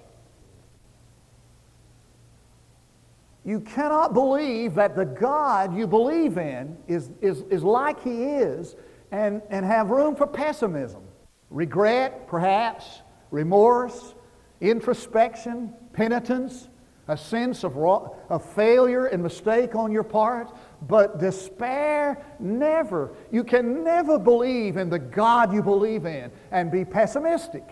You 3.46 3.60
cannot 3.60 4.14
believe 4.14 4.76
that 4.76 4.96
the 4.96 5.06
God 5.06 5.76
you 5.76 5.86
believe 5.86 6.38
in 6.38 6.78
is, 6.88 7.12
is, 7.22 7.44
is 7.50 7.64
like 7.64 8.04
He 8.04 8.24
is 8.24 8.76
and, 9.12 9.42
and 9.50 9.66
have 9.66 9.90
room 9.90 10.16
for 10.16 10.26
pessimism, 10.26 11.04
regret, 11.50 12.28
perhaps, 12.28 13.02
remorse, 13.30 14.16
introspection, 14.62 15.74
penitence, 15.94 16.70
a 17.08 17.18
sense 17.18 17.64
of, 17.64 17.76
raw, 17.76 18.10
of 18.30 18.46
failure 18.54 19.08
and 19.08 19.22
mistake 19.22 19.76
on 19.76 19.92
your 19.92 20.04
part. 20.04 20.56
But 20.88 21.20
despair, 21.20 22.24
never. 22.40 23.14
You 23.32 23.44
can 23.44 23.84
never 23.84 24.18
believe 24.18 24.78
in 24.78 24.90
the 24.90 25.00
God 25.00 25.54
you 25.54 25.62
believe 25.62 26.06
in 26.06 26.32
and 26.52 26.72
be 26.72 26.86
pessimistic. 26.86 27.68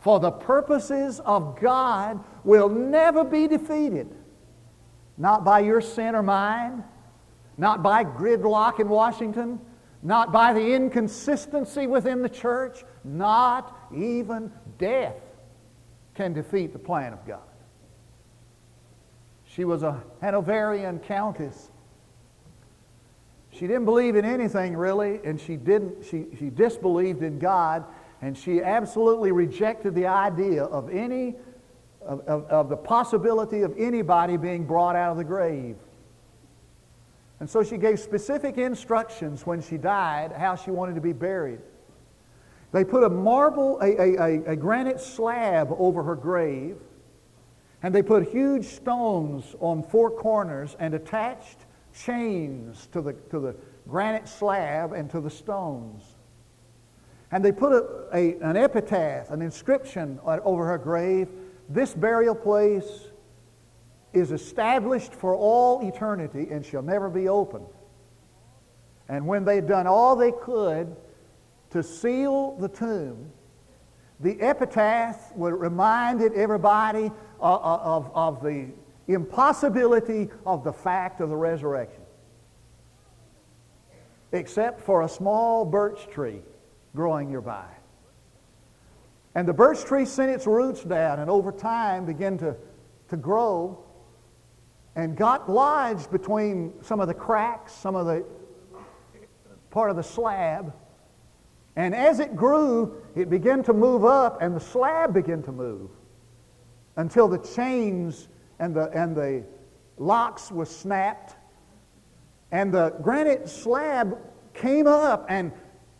For 0.00 0.18
the 0.18 0.32
purposes 0.32 1.20
of 1.20 1.58
God 1.60 2.22
will 2.44 2.68
never 2.68 3.24
be 3.24 3.46
defeated. 3.46 4.14
Not 5.16 5.44
by 5.44 5.60
your 5.60 5.80
sin 5.80 6.14
or 6.14 6.22
mine, 6.22 6.82
not 7.56 7.82
by 7.82 8.02
gridlock 8.04 8.80
in 8.80 8.88
Washington, 8.88 9.60
not 10.02 10.32
by 10.32 10.52
the 10.52 10.74
inconsistency 10.74 11.86
within 11.86 12.22
the 12.22 12.28
church, 12.28 12.84
not 13.04 13.88
even 13.94 14.52
death 14.78 15.20
can 16.14 16.32
defeat 16.32 16.72
the 16.72 16.78
plan 16.78 17.12
of 17.12 17.26
God. 17.26 17.40
She 19.44 19.64
was 19.64 19.82
a 19.82 20.02
Hanoverian 20.20 20.98
countess 21.00 21.70
she 23.52 23.66
didn't 23.66 23.84
believe 23.84 24.16
in 24.16 24.24
anything 24.24 24.76
really, 24.76 25.20
and 25.24 25.38
she 25.40 25.56
didn't. 25.56 26.04
She, 26.04 26.26
she 26.38 26.48
disbelieved 26.48 27.22
in 27.22 27.38
God, 27.38 27.84
and 28.22 28.36
she 28.36 28.62
absolutely 28.62 29.30
rejected 29.30 29.94
the 29.94 30.06
idea 30.06 30.64
of 30.64 30.88
any 30.90 31.36
of, 32.00 32.20
of, 32.20 32.44
of 32.46 32.68
the 32.68 32.76
possibility 32.76 33.62
of 33.62 33.74
anybody 33.78 34.36
being 34.36 34.64
brought 34.64 34.96
out 34.96 35.12
of 35.12 35.18
the 35.18 35.24
grave. 35.24 35.76
And 37.42 37.50
so 37.50 37.64
she 37.64 37.76
gave 37.76 37.98
specific 37.98 38.56
instructions 38.56 39.44
when 39.44 39.60
she 39.60 39.76
died 39.76 40.30
how 40.30 40.54
she 40.54 40.70
wanted 40.70 40.94
to 40.94 41.00
be 41.00 41.12
buried. 41.12 41.58
They 42.70 42.84
put 42.84 43.02
a 43.02 43.08
marble, 43.08 43.80
a, 43.80 43.96
a, 43.96 44.52
a, 44.52 44.54
granite 44.54 45.00
slab 45.00 45.74
over 45.76 46.04
her 46.04 46.14
grave, 46.14 46.76
and 47.82 47.92
they 47.92 48.00
put 48.00 48.28
huge 48.28 48.66
stones 48.66 49.56
on 49.58 49.82
four 49.82 50.08
corners 50.08 50.76
and 50.78 50.94
attached 50.94 51.66
chains 51.92 52.86
to 52.92 53.02
the, 53.02 53.14
to 53.30 53.40
the 53.40 53.56
granite 53.88 54.28
slab 54.28 54.92
and 54.92 55.10
to 55.10 55.20
the 55.20 55.28
stones. 55.28 56.14
And 57.32 57.44
they 57.44 57.50
put 57.50 57.72
a, 57.72 58.16
a, 58.16 58.34
an 58.40 58.56
epitaph, 58.56 59.32
an 59.32 59.42
inscription 59.42 60.20
uh, 60.24 60.38
over 60.44 60.64
her 60.66 60.78
grave. 60.78 61.26
This 61.68 61.92
burial 61.92 62.36
place 62.36 63.08
is 64.12 64.32
established 64.32 65.14
for 65.14 65.34
all 65.34 65.86
eternity 65.86 66.48
and 66.50 66.64
shall 66.64 66.82
never 66.82 67.08
be 67.08 67.28
opened. 67.28 67.66
And 69.08 69.26
when 69.26 69.44
they'd 69.44 69.66
done 69.66 69.86
all 69.86 70.16
they 70.16 70.32
could 70.32 70.94
to 71.70 71.82
seal 71.82 72.56
the 72.58 72.68
tomb, 72.68 73.30
the 74.20 74.40
epitaph 74.40 75.34
would 75.34 75.54
reminded 75.54 76.34
everybody 76.34 77.10
of, 77.40 77.62
of, 77.62 78.10
of 78.14 78.42
the 78.42 78.68
impossibility 79.08 80.30
of 80.46 80.62
the 80.62 80.72
fact 80.72 81.20
of 81.20 81.28
the 81.28 81.36
resurrection. 81.36 82.02
Except 84.30 84.80
for 84.80 85.02
a 85.02 85.08
small 85.08 85.64
birch 85.64 86.08
tree 86.08 86.40
growing 86.94 87.30
nearby. 87.30 87.66
And 89.34 89.48
the 89.48 89.52
birch 89.52 89.84
tree 89.84 90.04
sent 90.04 90.30
its 90.30 90.46
roots 90.46 90.84
down 90.84 91.18
and 91.18 91.30
over 91.30 91.52
time 91.52 92.04
began 92.04 92.38
to, 92.38 92.54
to 93.08 93.16
grow 93.16 93.81
and 94.94 95.16
got 95.16 95.50
lodged 95.50 96.10
between 96.10 96.72
some 96.82 97.00
of 97.00 97.08
the 97.08 97.14
cracks, 97.14 97.72
some 97.72 97.94
of 97.94 98.06
the 98.06 98.24
part 99.70 99.90
of 99.90 99.96
the 99.96 100.02
slab. 100.02 100.74
And 101.76 101.94
as 101.94 102.20
it 102.20 102.36
grew, 102.36 103.02
it 103.16 103.30
began 103.30 103.62
to 103.64 103.72
move 103.72 104.04
up 104.04 104.42
and 104.42 104.54
the 104.54 104.60
slab 104.60 105.14
began 105.14 105.42
to 105.44 105.52
move 105.52 105.90
until 106.96 107.26
the 107.26 107.38
chains 107.38 108.28
and 108.58 108.74
the, 108.74 108.90
and 108.90 109.16
the 109.16 109.44
locks 109.96 110.52
were 110.52 110.66
snapped. 110.66 111.36
And 112.50 112.72
the 112.72 112.90
granite 113.02 113.48
slab 113.48 114.18
came 114.52 114.86
up 114.86 115.24
and 115.30 115.52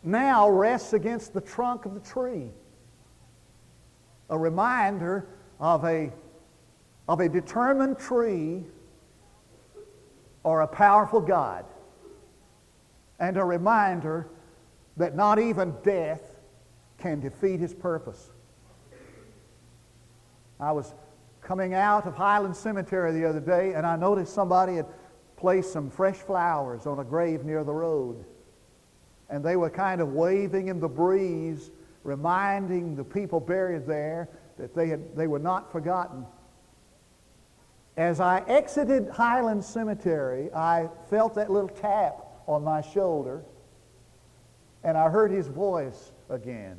now 0.02 0.50
rests 0.50 0.92
against 0.92 1.32
the 1.32 1.40
trunk 1.40 1.86
of 1.86 1.94
the 1.94 2.00
tree. 2.00 2.50
A 4.28 4.38
reminder 4.38 5.28
of 5.58 5.84
a, 5.84 6.12
of 7.08 7.20
a 7.20 7.28
determined 7.28 7.98
tree 7.98 8.64
or 10.44 10.62
a 10.62 10.66
powerful 10.66 11.20
God. 11.20 11.64
And 13.18 13.36
a 13.36 13.44
reminder 13.44 14.28
that 14.96 15.14
not 15.14 15.38
even 15.38 15.74
death 15.82 16.22
can 16.98 17.20
defeat 17.20 17.60
his 17.60 17.74
purpose. 17.74 18.30
I 20.60 20.72
was 20.72 20.94
coming 21.40 21.74
out 21.74 22.06
of 22.06 22.14
Highland 22.14 22.56
Cemetery 22.56 23.12
the 23.12 23.28
other 23.28 23.40
day 23.40 23.74
and 23.74 23.86
I 23.86 23.96
noticed 23.96 24.32
somebody 24.32 24.76
had 24.76 24.86
placed 25.36 25.72
some 25.72 25.90
fresh 25.90 26.16
flowers 26.16 26.86
on 26.86 27.00
a 27.00 27.04
grave 27.04 27.44
near 27.44 27.64
the 27.64 27.72
road. 27.72 28.24
And 29.28 29.44
they 29.44 29.56
were 29.56 29.70
kind 29.70 30.00
of 30.00 30.12
waving 30.12 30.68
in 30.68 30.78
the 30.78 30.88
breeze, 30.88 31.70
reminding 32.04 32.94
the 32.94 33.04
people 33.04 33.40
buried 33.40 33.86
there 33.86 34.28
that 34.58 34.74
they, 34.74 34.88
had, 34.88 35.16
they 35.16 35.26
were 35.26 35.38
not 35.38 35.72
forgotten. 35.72 36.24
As 37.96 38.20
I 38.20 38.42
exited 38.48 39.08
Highland 39.10 39.64
Cemetery, 39.64 40.52
I 40.54 40.88
felt 41.10 41.34
that 41.34 41.50
little 41.50 41.68
tap 41.68 42.24
on 42.46 42.64
my 42.64 42.80
shoulder, 42.80 43.44
and 44.82 44.96
I 44.96 45.10
heard 45.10 45.30
his 45.30 45.46
voice 45.48 46.12
again. 46.30 46.78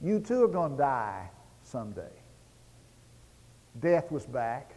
You 0.00 0.20
too 0.20 0.44
are 0.44 0.48
going 0.48 0.72
to 0.72 0.78
die 0.78 1.30
someday. 1.62 2.12
Death 3.78 4.10
was 4.10 4.24
back. 4.24 4.74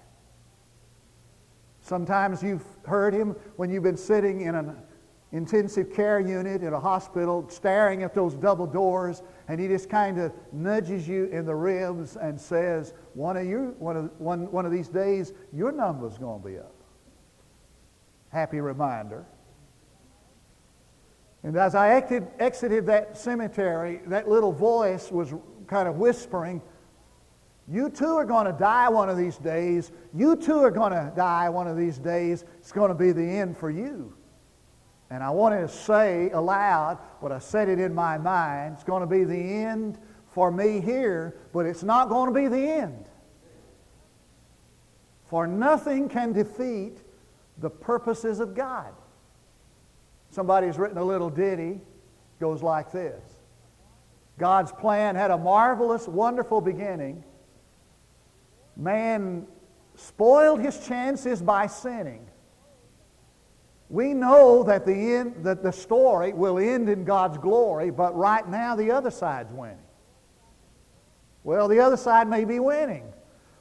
Sometimes 1.82 2.42
you've 2.42 2.66
heard 2.86 3.14
him 3.14 3.36
when 3.56 3.70
you've 3.70 3.84
been 3.84 3.98
sitting 3.98 4.42
in 4.42 4.56
an 4.56 4.78
intensive 5.34 5.92
care 5.92 6.20
unit 6.20 6.62
in 6.62 6.74
a 6.74 6.80
hospital, 6.80 7.50
staring 7.50 8.04
at 8.04 8.14
those 8.14 8.36
double 8.36 8.68
doors, 8.68 9.24
and 9.48 9.60
he 9.60 9.68
just 9.68 9.90
kind 9.90 10.20
of 10.20 10.32
nudges 10.52 11.08
you 11.08 11.26
in 11.26 11.46
the 11.46 11.56
ribs 11.56 12.16
and 12.16 12.40
says, 12.40 12.94
one 13.16 13.36
of, 13.36 13.46
you, 13.46 13.76
one 13.80 13.98
of, 13.98 14.12
one, 14.20 14.50
one 14.52 14.66
of 14.66 14.72
these 14.72 14.88
days, 14.88 15.34
your 15.52 15.72
number's 15.72 16.18
going 16.20 16.42
to 16.42 16.48
be 16.48 16.58
up. 16.58 16.76
Happy 18.30 18.62
reminder. 18.62 19.26
And 21.42 21.58
as 21.58 21.76
I 21.76 21.96
exited, 21.96 22.28
exited 22.40 22.86
that 22.86 23.18
cemetery, 23.18 24.02
that 24.06 24.30
little 24.30 24.54
voice 24.54 25.12
was 25.12 25.34
kind 25.68 25.88
of 25.88 25.96
whispering, 25.96 26.62
you 27.68 27.90
too 27.90 28.16
are 28.16 28.26
going 28.26 28.46
to 28.46 28.54
die 28.54 28.88
one 28.90 29.10
of 29.10 29.18
these 29.18 29.38
days. 29.38 29.92
You 30.14 30.36
too 30.36 30.60
are 30.60 30.72
going 30.72 30.92
to 30.92 31.12
die 31.16 31.50
one 31.50 31.68
of 31.68 31.76
these 31.76 31.98
days. 31.98 32.46
It's 32.60 32.72
going 32.72 32.90
to 32.90 32.96
be 32.96 33.12
the 33.14 33.24
end 33.24 33.58
for 33.58 33.72
you. 33.72 34.14
And 35.10 35.24
I 35.24 35.30
wanted 35.30 35.62
to 35.62 35.68
say 35.68 36.32
aloud 36.32 36.98
what 37.20 37.32
I 37.32 37.40
said 37.40 37.70
it 37.70 37.80
in 37.80 37.94
my 37.94 38.18
mind. 38.18 38.74
It's 38.76 38.84
going 38.84 39.02
to 39.02 39.08
be 39.08 39.24
the 39.24 39.36
end 39.36 40.00
for 40.30 40.52
me 40.52 40.80
here, 40.80 41.36
but 41.54 41.66
it's 41.66 41.84
not 41.84 42.10
going 42.10 42.34
to 42.34 42.40
be 42.40 42.48
the 42.48 42.68
end. 42.68 43.06
For 45.26 45.46
nothing 45.48 46.10
can 46.10 46.34
defeat 46.34 46.98
the 47.60 47.70
purposes 47.70 48.40
of 48.40 48.56
God. 48.56 48.94
Somebody's 50.32 50.78
written 50.78 50.98
a 50.98 51.04
little 51.04 51.30
ditty, 51.30 51.80
goes 52.40 52.64
like 52.64 52.92
this 52.92 53.22
God's 54.40 54.72
plan 54.72 55.16
had 55.16 55.32
a 55.32 55.38
marvelous, 55.38 56.08
wonderful 56.08 56.62
beginning 56.62 57.24
Man 58.76 59.46
spoiled 59.96 60.60
his 60.60 60.86
chances 60.86 61.42
by 61.42 61.68
sinning. 61.68 62.26
We 63.90 64.14
know 64.14 64.64
that 64.64 64.86
the, 64.86 64.94
end, 64.94 65.44
that 65.44 65.62
the 65.62 65.72
story 65.72 66.34
will 66.34 66.58
end 66.58 66.90
in 66.90 67.04
God's 67.04 67.38
glory, 67.38 67.92
but 67.92 68.16
right 68.16 68.48
now 68.48 68.76
the 68.76 68.92
other 68.92 69.12
side's 69.12 69.52
winning. 69.52 69.78
Well, 71.44 71.68
the 71.68 71.80
other 71.80 71.98
side 71.98 72.28
may 72.28 72.46
be 72.46 72.60
winning, 72.60 73.04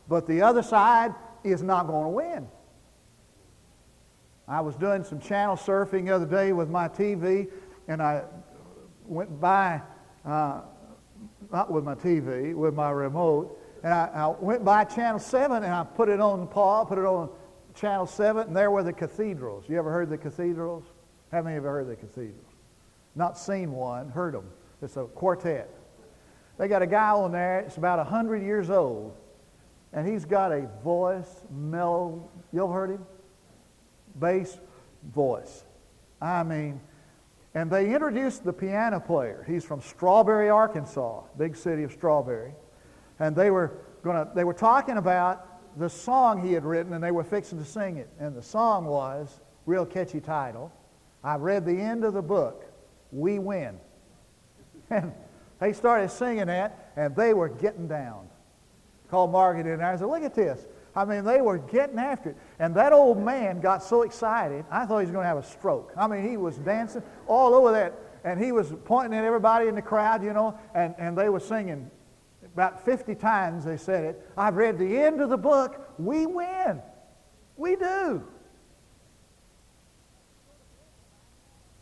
but 0.08 0.26
the 0.26 0.42
other 0.42 0.62
side 0.62 1.14
is 1.42 1.62
not 1.62 1.86
going 1.86 2.04
to 2.04 2.10
win. 2.10 2.48
I 4.46 4.60
was 4.60 4.76
doing 4.76 5.04
some 5.04 5.20
channel 5.20 5.56
surfing 5.56 6.06
the 6.06 6.12
other 6.12 6.26
day 6.26 6.52
with 6.52 6.68
my 6.68 6.88
TV, 6.88 7.48
and 7.88 8.02
I 8.02 8.22
went 9.06 9.40
by, 9.40 9.82
uh, 10.24 10.62
not 11.52 11.70
with 11.70 11.84
my 11.84 11.94
TV, 11.94 12.54
with 12.54 12.74
my 12.74 12.90
remote, 12.90 13.58
and 13.82 13.92
I, 13.92 14.10
I, 14.14 14.26
went 14.28 14.64
by 14.64 14.84
Channel 14.84 15.18
7 15.18 15.64
and 15.64 15.72
I 15.72 15.84
put 15.84 16.08
it 16.08 16.20
on 16.20 16.46
Paul, 16.46 16.86
put 16.86 16.98
it 16.98 17.04
on 17.04 17.30
Channel 17.74 18.06
7, 18.06 18.48
and 18.48 18.56
there 18.56 18.70
were 18.70 18.82
the 18.82 18.92
cathedrals. 18.92 19.64
You 19.68 19.78
ever 19.78 19.90
heard 19.90 20.10
the 20.10 20.18
cathedrals? 20.18 20.84
How 21.30 21.42
many 21.42 21.56
of 21.56 21.64
you 21.64 21.68
heard 21.68 21.88
the 21.88 21.96
cathedrals? 21.96 22.46
Not 23.14 23.38
seen 23.38 23.72
one, 23.72 24.10
heard 24.10 24.34
them. 24.34 24.48
It's 24.80 24.96
a 24.96 25.04
quartet. 25.04 25.70
They 26.58 26.68
got 26.68 26.82
a 26.82 26.86
guy 26.86 27.10
on 27.10 27.32
there, 27.32 27.60
it's 27.60 27.76
about 27.76 27.98
100 27.98 28.42
years 28.42 28.70
old, 28.70 29.16
and 29.92 30.06
he's 30.06 30.24
got 30.24 30.52
a 30.52 30.68
voice, 30.84 31.44
mellow. 31.50 32.28
You 32.52 32.64
ever 32.64 32.72
heard 32.72 32.90
him? 32.90 33.06
Bass 34.18 34.58
voice. 35.14 35.64
I 36.20 36.42
mean, 36.42 36.80
and 37.54 37.70
they 37.70 37.92
introduced 37.92 38.44
the 38.44 38.52
piano 38.52 39.00
player. 39.00 39.44
He's 39.48 39.64
from 39.64 39.80
Strawberry, 39.80 40.50
Arkansas, 40.50 41.22
big 41.36 41.56
city 41.56 41.82
of 41.82 41.92
Strawberry 41.92 42.52
and 43.22 43.36
they 43.36 43.50
were 43.50 43.72
to 44.02 44.28
they 44.34 44.44
were 44.44 44.54
talking 44.54 44.96
about 44.96 45.51
the 45.76 45.88
song 45.88 46.46
he 46.46 46.52
had 46.52 46.64
written 46.64 46.92
and 46.92 47.02
they 47.02 47.10
were 47.10 47.24
fixing 47.24 47.58
to 47.58 47.64
sing 47.64 47.96
it. 47.96 48.08
And 48.18 48.36
the 48.36 48.42
song 48.42 48.84
was 48.84 49.40
real 49.64 49.86
catchy 49.86 50.20
title 50.20 50.72
i 51.24 51.36
read 51.36 51.64
the 51.64 51.78
end 51.78 52.04
of 52.04 52.14
the 52.14 52.22
book 52.22 52.64
we 53.10 53.38
win. 53.38 53.78
And 54.90 55.12
they 55.58 55.72
started 55.72 56.10
singing 56.10 56.46
that 56.46 56.92
and 56.96 57.14
they 57.14 57.32
were 57.32 57.48
getting 57.48 57.86
down. 57.86 58.28
Called 59.08 59.30
margaret 59.30 59.66
in 59.66 59.78
there. 59.78 59.86
I 59.86 59.96
said 59.96 60.06
look 60.06 60.22
at 60.22 60.34
this. 60.34 60.66
I 60.94 61.04
mean 61.04 61.24
they 61.24 61.40
were 61.40 61.58
getting 61.58 61.98
after 61.98 62.30
it. 62.30 62.36
And 62.58 62.74
that 62.74 62.92
old 62.92 63.18
man 63.18 63.60
got 63.60 63.82
so 63.82 64.02
excited 64.02 64.64
i 64.70 64.84
thought 64.84 64.98
he 64.98 65.04
was 65.04 65.12
going 65.12 65.24
to 65.24 65.28
have 65.28 65.38
a 65.38 65.42
stroke. 65.42 65.92
I 65.96 66.06
mean 66.08 66.28
he 66.28 66.36
was 66.36 66.58
dancing 66.58 67.02
all 67.26 67.54
over 67.54 67.72
that 67.72 67.94
and 68.24 68.42
he 68.42 68.52
was 68.52 68.74
pointing 68.84 69.18
at 69.18 69.24
everybody 69.24 69.68
in 69.68 69.74
the 69.74 69.82
crowd 69.82 70.22
you 70.22 70.32
know 70.32 70.58
and, 70.74 70.94
and 70.98 71.16
they 71.16 71.28
were 71.28 71.40
singing 71.40 71.90
about 72.54 72.84
50 72.84 73.14
times 73.14 73.64
they 73.64 73.76
said 73.76 74.04
it. 74.04 74.30
I've 74.36 74.56
read 74.56 74.78
the 74.78 74.98
end 74.98 75.20
of 75.20 75.30
the 75.30 75.38
book. 75.38 75.94
We 75.98 76.26
win. 76.26 76.80
We 77.56 77.76
do. 77.76 78.22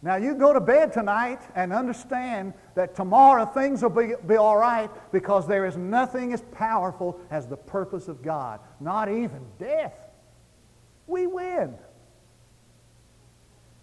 Now, 0.02 0.16
you 0.16 0.34
go 0.34 0.54
to 0.54 0.60
bed 0.60 0.94
tonight 0.94 1.42
and 1.54 1.74
understand 1.74 2.54
that 2.74 2.94
tomorrow 2.94 3.44
things 3.44 3.82
will 3.82 3.90
be, 3.90 4.14
be 4.26 4.36
all 4.36 4.56
right 4.56 4.90
because 5.12 5.46
there 5.46 5.66
is 5.66 5.76
nothing 5.76 6.32
as 6.32 6.40
powerful 6.52 7.20
as 7.30 7.46
the 7.46 7.56
purpose 7.56 8.08
of 8.08 8.22
God, 8.22 8.60
not 8.80 9.10
even 9.10 9.44
death. 9.58 9.92
We 11.06 11.26
win. 11.26 11.74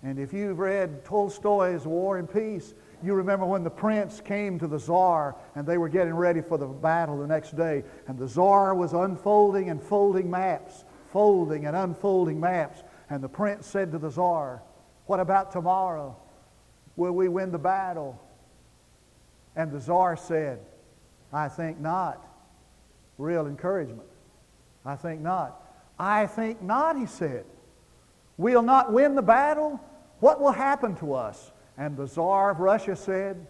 And 0.01 0.17
if 0.17 0.33
you've 0.33 0.57
read 0.57 1.05
Tolstoy's 1.05 1.85
War 1.85 2.17
and 2.17 2.31
Peace, 2.31 2.73
you 3.03 3.13
remember 3.13 3.45
when 3.45 3.63
the 3.63 3.69
prince 3.69 4.21
came 4.21 4.57
to 4.59 4.67
the 4.67 4.79
czar 4.79 5.35
and 5.55 5.67
they 5.67 5.77
were 5.77 5.89
getting 5.89 6.15
ready 6.15 6.41
for 6.41 6.57
the 6.57 6.65
battle 6.65 7.17
the 7.19 7.27
next 7.27 7.55
day, 7.55 7.83
and 8.07 8.17
the 8.17 8.27
czar 8.27 8.73
was 8.73 8.93
unfolding 8.93 9.69
and 9.69 9.81
folding 9.81 10.29
maps, 10.29 10.83
folding 11.11 11.65
and 11.65 11.75
unfolding 11.75 12.39
maps. 12.39 12.83
And 13.09 13.23
the 13.23 13.29
prince 13.29 13.67
said 13.67 13.91
to 13.91 13.99
the 13.99 14.09
czar, 14.09 14.63
What 15.05 15.19
about 15.19 15.51
tomorrow? 15.51 16.17
Will 16.95 17.13
we 17.13 17.27
win 17.27 17.51
the 17.51 17.59
battle? 17.59 18.19
And 19.55 19.71
the 19.71 19.79
czar 19.79 20.17
said, 20.17 20.59
I 21.31 21.49
think 21.49 21.79
not. 21.79 22.25
Real 23.17 23.47
encouragement. 23.47 24.07
I 24.85 24.95
think 24.95 25.21
not. 25.21 25.61
I 25.99 26.27
think 26.27 26.61
not, 26.61 26.97
he 26.97 27.05
said. 27.05 27.45
We'll 28.37 28.61
not 28.61 28.93
win 28.93 29.15
the 29.15 29.21
battle. 29.21 29.79
What 30.19 30.39
will 30.39 30.51
happen 30.51 30.95
to 30.97 31.13
us? 31.13 31.51
And 31.77 31.95
the 31.95 32.07
Tsar 32.07 32.51
of 32.51 32.59
Russia 32.59 32.95
said, 32.95 33.45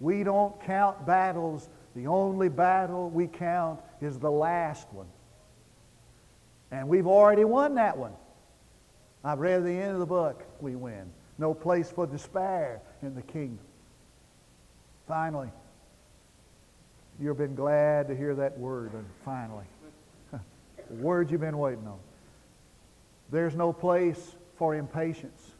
We 0.00 0.22
don't 0.22 0.60
count 0.62 1.06
battles. 1.06 1.68
The 1.94 2.06
only 2.06 2.48
battle 2.48 3.10
we 3.10 3.26
count 3.26 3.80
is 4.00 4.18
the 4.18 4.30
last 4.30 4.86
one. 4.92 5.08
And 6.70 6.88
we've 6.88 7.06
already 7.06 7.44
won 7.44 7.74
that 7.76 7.96
one. 7.96 8.12
I've 9.24 9.40
read 9.40 9.64
the 9.64 9.72
end 9.72 9.92
of 9.92 9.98
the 9.98 10.06
book. 10.06 10.44
We 10.60 10.76
win. 10.76 11.10
No 11.38 11.52
place 11.54 11.90
for 11.90 12.06
despair 12.06 12.80
in 13.02 13.14
the 13.14 13.22
kingdom. 13.22 13.58
Finally, 15.08 15.50
you've 17.20 17.38
been 17.38 17.54
glad 17.54 18.08
to 18.08 18.16
hear 18.16 18.34
that 18.34 18.58
word, 18.58 18.92
and 18.94 19.04
finally, 19.24 19.64
word 20.90 21.30
you've 21.30 21.40
been 21.40 21.58
waiting 21.58 21.86
on. 21.86 21.98
There's 23.30 23.54
no 23.54 23.72
place 23.72 24.36
for 24.56 24.74
impatience. 24.74 25.55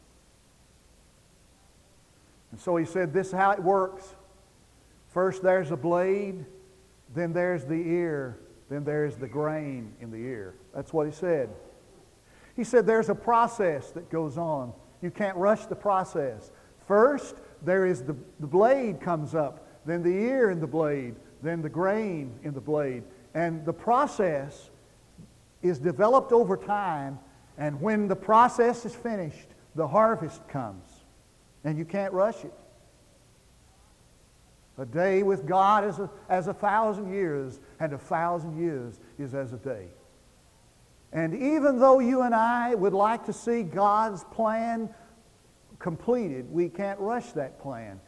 And 2.51 2.59
so 2.59 2.75
he 2.75 2.85
said, 2.85 3.13
This 3.13 3.27
is 3.27 3.33
how 3.33 3.51
it 3.51 3.61
works. 3.61 4.15
First, 5.09 5.43
there's 5.43 5.71
a 5.71 5.77
blade, 5.77 6.45
then 7.15 7.33
there's 7.33 7.65
the 7.65 7.75
ear, 7.75 8.37
then 8.69 8.83
there's 8.83 9.15
the 9.15 9.27
grain 9.27 9.93
in 10.01 10.11
the 10.11 10.17
ear. 10.17 10.53
That's 10.75 10.93
what 10.93 11.07
he 11.07 11.13
said. 11.13 11.49
He 12.55 12.63
said, 12.63 12.85
There's 12.85 13.09
a 13.09 13.15
process 13.15 13.91
that 13.91 14.09
goes 14.09 14.37
on. 14.37 14.73
You 15.01 15.11
can't 15.11 15.37
rush 15.37 15.65
the 15.65 15.75
process. 15.75 16.51
First, 16.87 17.35
there 17.63 17.85
is 17.85 18.01
the, 18.01 18.15
the 18.39 18.47
blade 18.47 19.01
comes 19.01 19.35
up, 19.35 19.67
then 19.85 20.03
the 20.03 20.09
ear 20.09 20.49
in 20.49 20.59
the 20.59 20.67
blade, 20.67 21.15
then 21.41 21.61
the 21.61 21.69
grain 21.69 22.39
in 22.43 22.53
the 22.53 22.61
blade. 22.61 23.03
And 23.33 23.65
the 23.65 23.73
process 23.73 24.69
is 25.61 25.79
developed 25.79 26.31
over 26.31 26.57
time, 26.57 27.19
and 27.57 27.79
when 27.81 28.07
the 28.07 28.15
process 28.15 28.85
is 28.85 28.95
finished, 28.95 29.47
the 29.75 29.87
harvest 29.87 30.47
comes. 30.47 30.86
And 31.67 31.77
you 31.77 31.83
can't 31.83 32.13
rush 32.13 32.45
it. 32.45 32.53
A 34.77 34.85
day 34.85 35.21
with 35.21 35.45
God 35.45 35.83
is 35.83 35.99
a, 35.99 36.09
as 36.29 36.47
a 36.47 36.53
thousand 36.53 37.11
years, 37.11 37.59
and 37.81 37.91
a 37.91 37.97
thousand 37.97 38.57
years 38.57 39.01
is 39.19 39.35
as 39.35 39.51
a 39.51 39.57
day. 39.57 39.87
And 41.11 41.33
even 41.33 41.77
though 41.77 41.99
you 41.99 42.21
and 42.21 42.33
I 42.33 42.73
would 42.73 42.93
like 42.93 43.25
to 43.25 43.33
see 43.33 43.63
God's 43.63 44.23
plan 44.31 44.89
completed, 45.77 46.49
we 46.49 46.69
can't 46.69 47.01
rush 47.01 47.33
that 47.33 47.59
plan. 47.59 47.99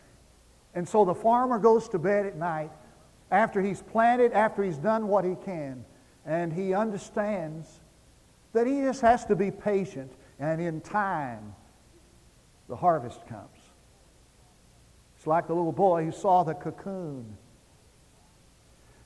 And 0.74 0.88
so 0.88 1.04
the 1.04 1.14
farmer 1.14 1.60
goes 1.60 1.90
to 1.90 2.00
bed 2.00 2.28
at 2.28 2.38
night 2.38 2.72
after 3.30 3.62
he's 3.62 3.82
planted, 3.82 4.32
after 4.32 4.64
he's 4.64 4.78
done 4.78 5.10
what 5.10 5.26
he 5.26 5.36
can, 5.36 5.84
and 6.26 6.54
he 6.54 6.74
understands 6.74 7.82
that 8.54 8.66
he 8.66 8.80
just 8.80 9.02
has 9.02 9.26
to 9.26 9.36
be 9.36 9.52
patient, 9.52 10.14
and 10.40 10.62
in 10.62 10.80
time, 10.80 11.56
the 12.70 12.76
harvest 12.76 13.28
comes. 13.28 13.58
It's 15.18 15.28
like 15.28 15.48
the 15.48 15.54
little 15.54 15.74
boy 15.74 16.06
who 16.06 16.12
saw 16.12 16.44
the 16.44 16.54
cocoon. 16.54 17.36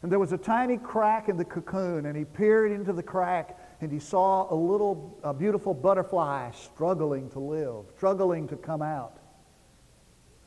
And 0.04 0.12
there 0.12 0.20
was 0.20 0.34
a 0.34 0.38
tiny 0.38 0.78
crack 0.78 1.30
in 1.30 1.38
the 1.38 1.46
cocoon, 1.46 2.06
and 2.06 2.16
he 2.16 2.26
peered 2.26 2.74
into 2.74 2.92
the 2.92 3.02
crack, 3.02 3.58
and 3.80 3.92
he 3.92 4.00
saw 4.00 4.54
a 4.54 4.56
little, 4.56 5.18
a 5.24 5.34
beautiful 5.34 5.74
butterfly 5.74 6.52
struggling 6.52 7.30
to 7.32 7.40
live, 7.40 7.86
struggling 7.96 8.48
to 8.50 8.58
come 8.58 8.82
out. 8.82 9.18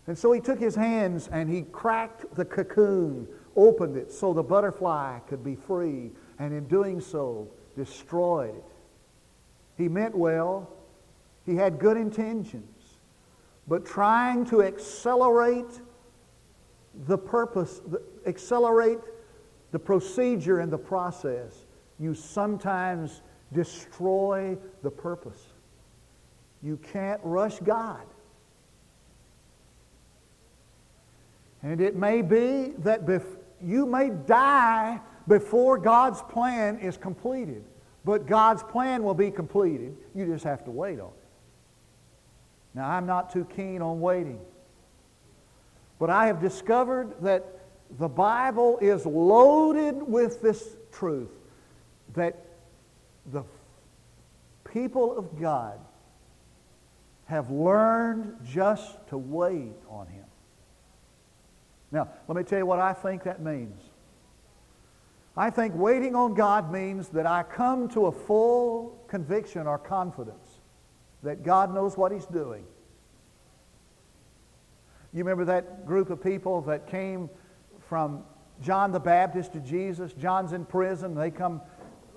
And 0.06 0.16
so 0.16 0.30
he 0.30 0.40
took 0.40 0.60
his 0.60 0.76
hands 0.76 1.28
and 1.32 1.50
he 1.50 1.62
cracked 1.62 2.32
the 2.36 2.44
cocoon, 2.44 3.26
opened 3.56 3.96
it 3.96 4.12
so 4.12 4.32
the 4.32 4.42
butterfly 4.42 5.18
could 5.26 5.42
be 5.42 5.56
free, 5.56 6.12
and 6.38 6.54
in 6.54 6.68
doing 6.68 7.00
so, 7.00 7.48
destroyed 7.76 8.54
it. 8.54 8.64
He 9.76 9.88
meant 9.88 10.16
well, 10.16 10.70
he 11.44 11.56
had 11.56 11.78
good 11.78 11.96
intentions, 11.96 12.75
but 13.68 13.84
trying 13.84 14.44
to 14.46 14.62
accelerate 14.62 15.80
the 17.06 17.18
purpose, 17.18 17.80
accelerate 18.26 18.98
the 19.72 19.78
procedure 19.78 20.60
and 20.60 20.72
the 20.72 20.78
process, 20.78 21.66
you 21.98 22.14
sometimes 22.14 23.22
destroy 23.52 24.56
the 24.82 24.90
purpose. 24.90 25.42
You 26.62 26.78
can't 26.78 27.20
rush 27.22 27.58
God. 27.58 28.02
And 31.62 31.80
it 31.80 31.96
may 31.96 32.22
be 32.22 32.74
that 32.78 33.04
bef- 33.04 33.38
you 33.62 33.86
may 33.86 34.10
die 34.10 35.00
before 35.26 35.78
God's 35.78 36.22
plan 36.22 36.78
is 36.78 36.96
completed. 36.96 37.64
But 38.04 38.26
God's 38.26 38.62
plan 38.62 39.02
will 39.02 39.14
be 39.14 39.32
completed. 39.32 39.96
You 40.14 40.26
just 40.26 40.44
have 40.44 40.64
to 40.64 40.70
wait 40.70 41.00
on 41.00 41.08
it. 41.08 41.15
Now, 42.76 42.90
I'm 42.90 43.06
not 43.06 43.32
too 43.32 43.46
keen 43.46 43.80
on 43.80 44.00
waiting. 44.02 44.38
But 45.98 46.10
I 46.10 46.26
have 46.26 46.42
discovered 46.42 47.14
that 47.22 47.58
the 47.98 48.08
Bible 48.08 48.76
is 48.82 49.06
loaded 49.06 50.02
with 50.02 50.42
this 50.42 50.76
truth 50.92 51.30
that 52.14 52.36
the 53.32 53.44
people 54.70 55.16
of 55.16 55.40
God 55.40 55.78
have 57.24 57.50
learned 57.50 58.36
just 58.44 58.94
to 59.08 59.16
wait 59.16 59.74
on 59.88 60.06
Him. 60.08 60.24
Now, 61.90 62.08
let 62.28 62.36
me 62.36 62.42
tell 62.42 62.58
you 62.58 62.66
what 62.66 62.78
I 62.78 62.92
think 62.92 63.22
that 63.24 63.40
means. 63.40 63.80
I 65.34 65.48
think 65.48 65.74
waiting 65.74 66.14
on 66.14 66.34
God 66.34 66.70
means 66.70 67.08
that 67.08 67.26
I 67.26 67.42
come 67.42 67.88
to 67.90 68.06
a 68.06 68.12
full 68.12 69.02
conviction 69.08 69.66
or 69.66 69.78
confidence 69.78 70.45
that 71.26 71.42
God 71.42 71.74
knows 71.74 71.96
what 71.96 72.12
He's 72.12 72.26
doing. 72.26 72.64
You 75.12 75.24
remember 75.24 75.44
that 75.46 75.86
group 75.86 76.10
of 76.10 76.22
people 76.22 76.62
that 76.62 76.86
came 76.86 77.30
from 77.88 78.22
John 78.62 78.92
the 78.92 79.00
Baptist 79.00 79.52
to 79.52 79.60
Jesus? 79.60 80.12
John's 80.12 80.52
in 80.52 80.64
prison. 80.64 81.14
They 81.14 81.30
come 81.30 81.60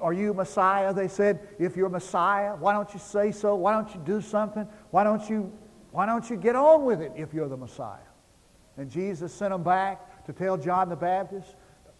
are 0.01 0.13
you 0.13 0.33
Messiah? 0.33 0.93
They 0.93 1.07
said, 1.07 1.39
if 1.59 1.75
you're 1.75 1.89
Messiah, 1.89 2.55
why 2.55 2.73
don't 2.73 2.93
you 2.93 2.99
say 2.99 3.31
so? 3.31 3.55
Why 3.55 3.73
don't 3.73 3.93
you 3.93 4.01
do 4.05 4.21
something? 4.21 4.65
Why 4.91 5.03
don't 5.03 5.29
you, 5.29 5.51
why 5.91 6.05
don't 6.05 6.29
you 6.29 6.37
get 6.37 6.55
on 6.55 6.85
with 6.85 7.01
it 7.01 7.11
if 7.17 7.33
you're 7.33 7.49
the 7.49 7.57
Messiah? 7.57 7.97
And 8.77 8.89
Jesus 8.89 9.33
sent 9.33 9.51
them 9.51 9.63
back 9.63 10.25
to 10.25 10.33
tell 10.33 10.57
John 10.57 10.89
the 10.89 10.95
Baptist, 10.95 11.55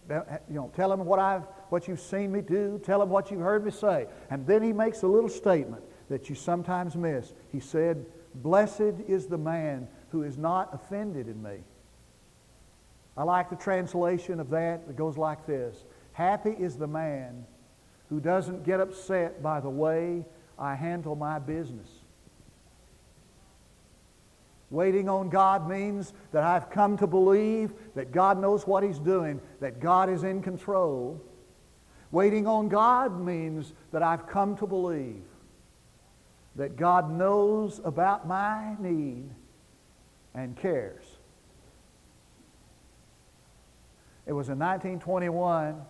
you 0.08 0.54
know, 0.54 0.70
tell 0.74 0.92
him 0.92 1.04
what, 1.04 1.18
I've, 1.18 1.42
what 1.68 1.86
you've 1.88 2.00
seen 2.00 2.32
me 2.32 2.40
do, 2.40 2.80
tell 2.82 3.02
him 3.02 3.10
what 3.10 3.30
you've 3.30 3.40
heard 3.40 3.64
me 3.64 3.70
say. 3.70 4.06
And 4.30 4.46
then 4.46 4.62
he 4.62 4.72
makes 4.72 5.02
a 5.02 5.06
little 5.06 5.28
statement 5.28 5.82
that 6.10 6.28
you 6.28 6.34
sometimes 6.34 6.96
miss. 6.96 7.32
He 7.50 7.60
said, 7.60 8.04
Blessed 8.34 9.00
is 9.08 9.26
the 9.26 9.38
man 9.38 9.88
who 10.10 10.24
is 10.24 10.36
not 10.36 10.74
offended 10.74 11.28
in 11.28 11.42
me. 11.42 11.58
I 13.16 13.22
like 13.22 13.48
the 13.48 13.56
translation 13.56 14.38
of 14.38 14.50
that. 14.50 14.82
It 14.88 14.96
goes 14.96 15.16
like 15.16 15.46
this 15.46 15.84
Happy 16.12 16.50
is 16.50 16.76
the 16.76 16.86
man 16.86 17.46
who 18.08 18.20
doesn't 18.20 18.64
get 18.64 18.80
upset 18.80 19.42
by 19.42 19.60
the 19.60 19.70
way 19.70 20.26
I 20.58 20.74
handle 20.74 21.16
my 21.16 21.38
business. 21.38 21.88
Waiting 24.68 25.08
on 25.08 25.30
God 25.30 25.68
means 25.68 26.12
that 26.32 26.44
I've 26.44 26.70
come 26.70 26.96
to 26.98 27.06
believe 27.06 27.72
that 27.94 28.12
God 28.12 28.40
knows 28.40 28.66
what 28.66 28.84
He's 28.84 28.98
doing, 28.98 29.40
that 29.60 29.80
God 29.80 30.08
is 30.08 30.22
in 30.22 30.42
control. 30.42 31.20
Waiting 32.12 32.46
on 32.46 32.68
God 32.68 33.20
means 33.20 33.72
that 33.92 34.02
I've 34.02 34.28
come 34.28 34.56
to 34.56 34.66
believe 34.66 35.22
that 36.60 36.76
God 36.76 37.10
knows 37.10 37.80
about 37.86 38.28
my 38.28 38.76
need 38.78 39.30
and 40.34 40.54
cares. 40.54 41.02
It 44.26 44.34
was 44.34 44.50
in 44.50 44.58
1921 44.58 45.80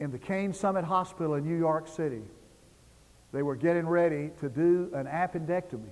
in 0.00 0.10
the 0.10 0.18
Kane 0.18 0.52
Summit 0.52 0.84
Hospital 0.84 1.36
in 1.36 1.48
New 1.48 1.56
York 1.56 1.88
City. 1.88 2.20
They 3.32 3.42
were 3.42 3.56
getting 3.56 3.88
ready 3.88 4.32
to 4.40 4.50
do 4.50 4.90
an 4.92 5.06
appendectomy. 5.06 5.88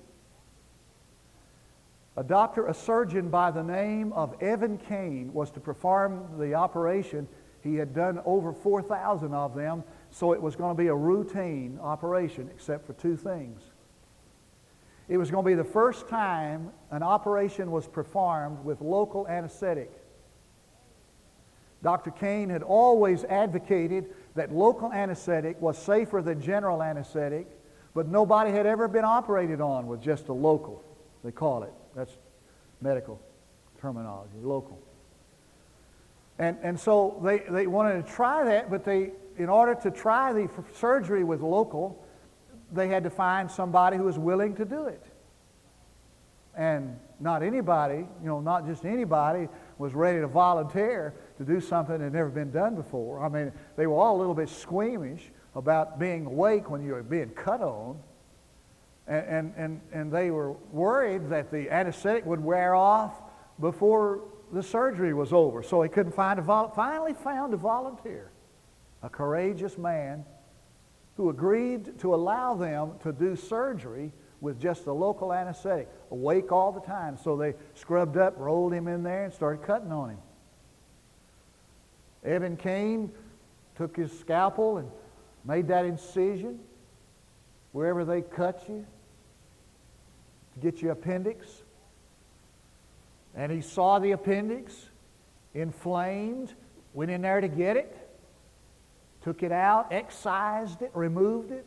A 2.19 2.23
doctor, 2.23 2.67
a 2.67 2.75
surgeon 2.75 3.31
by 3.31 3.51
the 3.51 3.63
name 3.63 4.13
of 4.13 4.35
Evan 4.43 4.77
Kane, 4.77 5.33
was 5.33 5.51
to 5.53 5.61
perform 5.61 6.39
the 6.39 6.53
operation. 6.53 7.27
He 7.63 7.77
had 7.77 7.95
done 7.95 8.21
over 8.27 8.53
4,000 8.53 9.33
of 9.33 9.55
them, 9.55 9.83
so 10.11 10.33
it 10.33 10.41
was 10.41 10.57
going 10.57 10.77
to 10.77 10.83
be 10.83 10.89
a 10.89 10.95
routine 10.95 11.79
operation, 11.83 12.49
except 12.55 12.87
for 12.87 12.95
two 12.95 13.17
things. 13.17 13.61
It 15.09 15.17
was 15.17 15.31
going 15.31 15.45
to 15.45 15.49
be 15.49 15.55
the 15.55 15.65
first 15.65 16.09
time 16.09 16.71
an 16.91 17.03
operation 17.03 17.71
was 17.71 17.87
performed 17.87 18.65
with 18.65 18.81
local 18.81 19.27
anesthetic. 19.27 19.91
Dr. 21.83 22.11
Kane 22.11 22.51
had 22.51 22.63
always 22.63 23.25
advocated 23.25 24.07
that 24.35 24.53
local 24.53 24.93
anesthetic 24.93 25.61
was 25.63 25.79
safer 25.79 26.21
than 26.21 26.41
general 26.41 26.83
anesthetic, 26.83 27.47
but 27.95 28.09
nobody 28.09 28.51
had 28.51 28.67
ever 28.67 28.89
been 28.89 29.05
operated 29.05 29.61
on 29.61 29.87
with 29.87 30.03
just 30.03 30.29
a 30.29 30.33
local, 30.33 30.85
they 31.25 31.33
call 31.33 31.63
it. 31.63 31.73
That's 31.95 32.13
medical 32.81 33.21
terminology, 33.81 34.39
local. 34.43 34.79
And, 36.39 36.57
and 36.63 36.79
so 36.79 37.21
they, 37.25 37.39
they 37.49 37.67
wanted 37.67 38.05
to 38.05 38.13
try 38.13 38.45
that, 38.45 38.71
but 38.71 38.85
they, 38.85 39.13
in 39.39 39.49
order 39.49 39.75
to 39.75 39.91
try 39.91 40.33
the 40.33 40.49
surgery 40.75 41.25
with 41.25 41.41
local, 41.41 42.05
they 42.73 42.89
had 42.89 43.05
to 43.05 43.11
find 43.11 43.51
somebody 43.51 43.97
who 43.97 44.05
was 44.05 44.19
willing 44.19 44.55
to 44.57 44.65
do 44.65 44.87
it. 44.87 45.03
And 46.57 46.99
not 47.21 47.43
anybody, 47.43 47.99
you 47.99 48.27
know, 48.27 48.41
not 48.41 48.67
just 48.67 48.85
anybody 48.85 49.49
was 49.79 49.95
ready 49.95 50.21
to 50.21 50.27
volunteer 50.27 51.15
to 51.39 51.45
do 51.45 51.61
something 51.61 51.99
that 51.99 52.05
had 52.05 52.13
never 52.13 52.31
been 52.31 52.51
done 52.51 52.75
before. 52.75 53.25
I 53.25 53.29
mean, 53.29 53.53
they 53.77 53.87
were 53.87 53.95
all 53.95 54.17
a 54.17 54.19
little 54.19 54.35
bit 54.35 54.49
squeamish 54.49 55.23
about 55.55 55.99
being 55.99 56.27
awake 56.27 56.69
when 56.69 56.85
you 56.85 56.93
were 56.93 57.03
being 57.03 57.31
cut 57.31 57.61
on. 57.61 57.99
And, 59.07 59.27
and, 59.27 59.55
and, 59.57 59.81
and 59.93 60.13
they 60.13 60.31
were 60.31 60.53
worried 60.73 61.31
that 61.31 61.51
the 61.51 61.71
anesthetic 61.71 62.27
would 62.27 62.43
wear 62.43 62.75
off 62.75 63.23
before 63.61 64.25
the 64.53 64.63
surgery 64.63 65.15
was 65.15 65.33
over. 65.33 65.63
So 65.63 65.83
he 65.83 65.89
couldn't 65.89 66.13
find 66.13 66.39
a 66.39 66.43
vol- 66.43 66.71
finally 66.71 67.15
found 67.15 67.55
a 67.55 67.57
volunteer, 67.57 68.31
a 69.03 69.09
courageous 69.09 69.79
man 69.79 70.25
who 71.17 71.31
agreed 71.31 71.99
to 72.01 72.15
allow 72.15 72.55
them 72.55 72.93
to 73.03 73.13
do 73.13 73.37
surgery 73.37 74.13
with 74.41 74.61
just 74.61 74.87
a 74.87 74.93
local 74.93 75.33
anesthetic, 75.33 75.89
awake 76.11 76.53
all 76.53 76.71
the 76.73 76.81
time. 76.81 77.17
So 77.17 77.37
they 77.37 77.55
scrubbed 77.75 78.17
up, 78.17 78.35
rolled 78.39 78.73
him 78.73 78.87
in 78.87 79.03
there, 79.03 79.25
and 79.25 79.33
started 79.33 79.65
cutting 79.65 79.91
on 79.91 80.11
him. 80.11 80.19
Evan 82.25 82.57
Kane, 82.57 83.11
took 83.77 83.97
his 83.97 84.17
scalpel, 84.19 84.79
and 84.79 84.91
made 85.45 85.69
that 85.69 85.85
incision 85.85 86.59
wherever 87.73 88.05
they 88.05 88.23
cut 88.23 88.65
you 88.69 88.85
to 90.55 90.61
get 90.61 90.83
your 90.83 90.93
appendix. 90.93 91.47
And 93.37 93.53
he 93.53 93.61
saw 93.61 94.01
the 94.01 94.13
appendix 94.13 94.75
inflamed, 95.55 96.53
went 96.93 97.11
in 97.11 97.23
there 97.23 97.41
to 97.41 97.49
get 97.49 97.77
it, 97.77 98.08
took 99.23 99.43
it 99.43 99.53
out, 99.53 99.93
excised 99.93 100.83
it, 100.83 100.91
removed 100.95 101.51
it, 101.51 101.67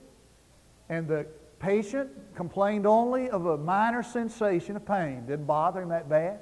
and 0.89 1.07
the 1.07 1.25
patient 1.59 2.09
complained 2.35 2.85
only 2.85 3.29
of 3.29 3.45
a 3.45 3.57
minor 3.57 4.03
sensation 4.03 4.75
of 4.75 4.85
pain. 4.85 5.25
Didn't 5.27 5.45
bother 5.45 5.81
him 5.81 5.89
that 5.89 6.09
bad. 6.09 6.39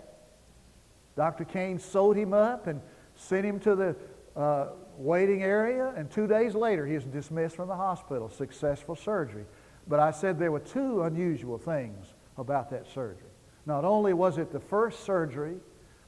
Dr. 1.16 1.44
Kane 1.44 1.78
sewed 1.80 2.18
him 2.18 2.34
up 2.34 2.68
and 2.68 2.82
sent 3.16 3.46
him 3.46 3.60
to 3.60 3.76
the 3.76 3.96
uh, 4.36 4.68
waiting 4.98 5.44
area, 5.44 5.94
and 5.98 6.10
two 6.10 6.28
days 6.28 6.56
later 6.56 6.86
he 6.86 6.96
was 6.96 7.04
dismissed 7.06 7.56
from 7.56 7.68
the 7.68 7.76
hospital. 7.76 8.30
Successful 8.30 8.96
surgery. 8.96 9.46
But 9.88 10.00
I 10.00 10.12
said 10.12 10.40
there 10.40 10.52
were 10.52 10.60
two 10.60 11.04
unusual 11.04 11.58
things 11.58 12.14
about 12.38 12.70
that 12.70 12.88
surgery. 12.88 13.28
Not 13.66 13.84
only 13.84 14.14
was 14.14 14.38
it 14.38 14.52
the 14.52 14.60
first 14.60 15.04
surgery 15.04 15.58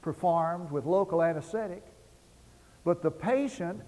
performed 0.01 0.71
with 0.71 0.85
local 0.85 1.21
anesthetic, 1.21 1.83
but 2.83 3.01
the 3.01 3.11
patient 3.11 3.81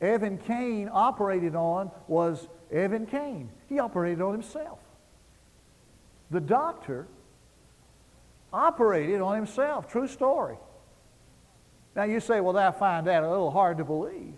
Evan 0.00 0.38
Kane 0.38 0.90
operated 0.92 1.54
on 1.54 1.90
was 2.06 2.48
Evan 2.70 3.06
Kane. 3.06 3.50
He 3.68 3.78
operated 3.78 4.20
on 4.20 4.32
himself. 4.32 4.78
The 6.30 6.40
doctor 6.40 7.06
operated 8.52 9.20
on 9.20 9.36
himself. 9.36 9.90
True 9.90 10.08
story. 10.08 10.56
Now 11.94 12.04
you 12.04 12.20
say, 12.20 12.40
well, 12.40 12.56
I 12.56 12.70
find 12.72 13.06
that 13.06 13.22
a 13.22 13.30
little 13.30 13.50
hard 13.50 13.78
to 13.78 13.84
believe. 13.84 14.34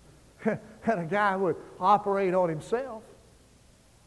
that 0.44 0.98
a 0.98 1.04
guy 1.04 1.36
would 1.36 1.56
operate 1.80 2.34
on 2.34 2.48
himself. 2.48 3.02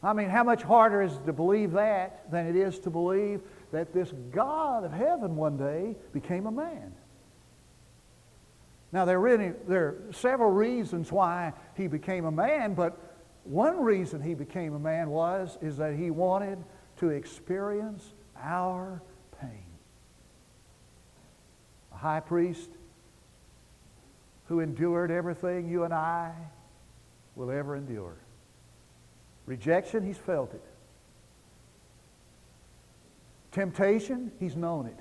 I 0.02 0.12
mean, 0.12 0.28
how 0.28 0.44
much 0.44 0.62
harder 0.62 1.02
is 1.02 1.12
it 1.12 1.26
to 1.26 1.32
believe 1.32 1.72
that 1.72 2.30
than 2.30 2.46
it 2.46 2.56
is 2.56 2.78
to 2.80 2.90
believe 2.90 3.40
that 3.70 3.92
this 3.92 4.12
God 4.30 4.84
of 4.84 4.92
heaven 4.92 5.36
one 5.36 5.56
day 5.56 5.96
became 6.12 6.46
a 6.46 6.50
man? 6.50 6.92
Now, 8.92 9.06
there, 9.06 9.18
really, 9.18 9.52
there 9.66 9.86
are 9.86 10.12
several 10.12 10.50
reasons 10.50 11.10
why 11.10 11.54
he 11.74 11.86
became 11.86 12.26
a 12.26 12.30
man, 12.30 12.74
but 12.74 12.98
one 13.44 13.82
reason 13.82 14.20
he 14.20 14.34
became 14.34 14.74
a 14.74 14.78
man 14.78 15.08
was 15.10 15.56
is 15.62 15.78
that 15.78 15.94
he 15.94 16.10
wanted 16.10 16.62
to 16.98 17.08
experience 17.08 18.12
our 18.38 19.02
pain. 19.40 19.64
A 21.92 21.96
high 21.96 22.20
priest 22.20 22.70
who 24.46 24.60
endured 24.60 25.10
everything 25.10 25.68
you 25.68 25.84
and 25.84 25.94
I 25.94 26.32
will 27.34 27.50
ever 27.50 27.74
endure. 27.74 28.16
Rejection, 29.46 30.06
he's 30.06 30.18
felt 30.18 30.52
it. 30.52 30.62
Temptation, 33.50 34.30
he's 34.38 34.54
known 34.54 34.86
it. 34.86 34.98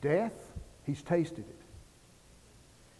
Death, 0.00 0.52
he's 0.84 1.02
tasted 1.02 1.44
it. 1.48 1.63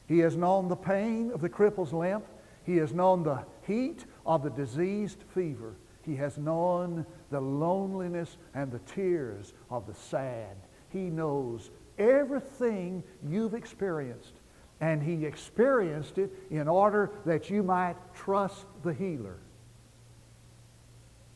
He 0.07 0.19
has 0.21 0.37
known 0.37 0.69
the 0.69 0.77
pain 0.77 1.31
of 1.33 1.41
the 1.41 1.49
cripple's 1.49 1.93
limp. 1.93 2.25
He 2.65 2.77
has 2.77 2.93
known 2.93 3.23
the 3.23 3.45
heat 3.67 4.05
of 4.27 4.43
the 4.43 4.51
diseased 4.51 5.23
fever. 5.35 5.77
He 6.03 6.17
has 6.17 6.37
known 6.37 7.07
the 7.31 7.41
loneliness 7.41 8.37
and 8.55 8.71
the 8.71 8.81
tears 8.81 9.55
of 9.71 9.87
the 9.87 9.95
sad. 9.95 10.57
He 10.91 11.11
knows 11.11 11.71
everything 11.99 13.03
you've 13.27 13.55
experienced. 13.55 14.35
And 14.81 15.03
he 15.03 15.25
experienced 15.25 16.19
it 16.19 16.31
in 16.51 16.69
order 16.69 17.11
that 17.25 17.49
you 17.49 17.63
might 17.63 17.97
trust 18.15 18.67
the 18.83 18.93
healer 18.93 19.39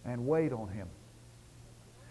and 0.05 0.27
wait 0.27 0.53
on 0.53 0.69
him. 0.69 0.89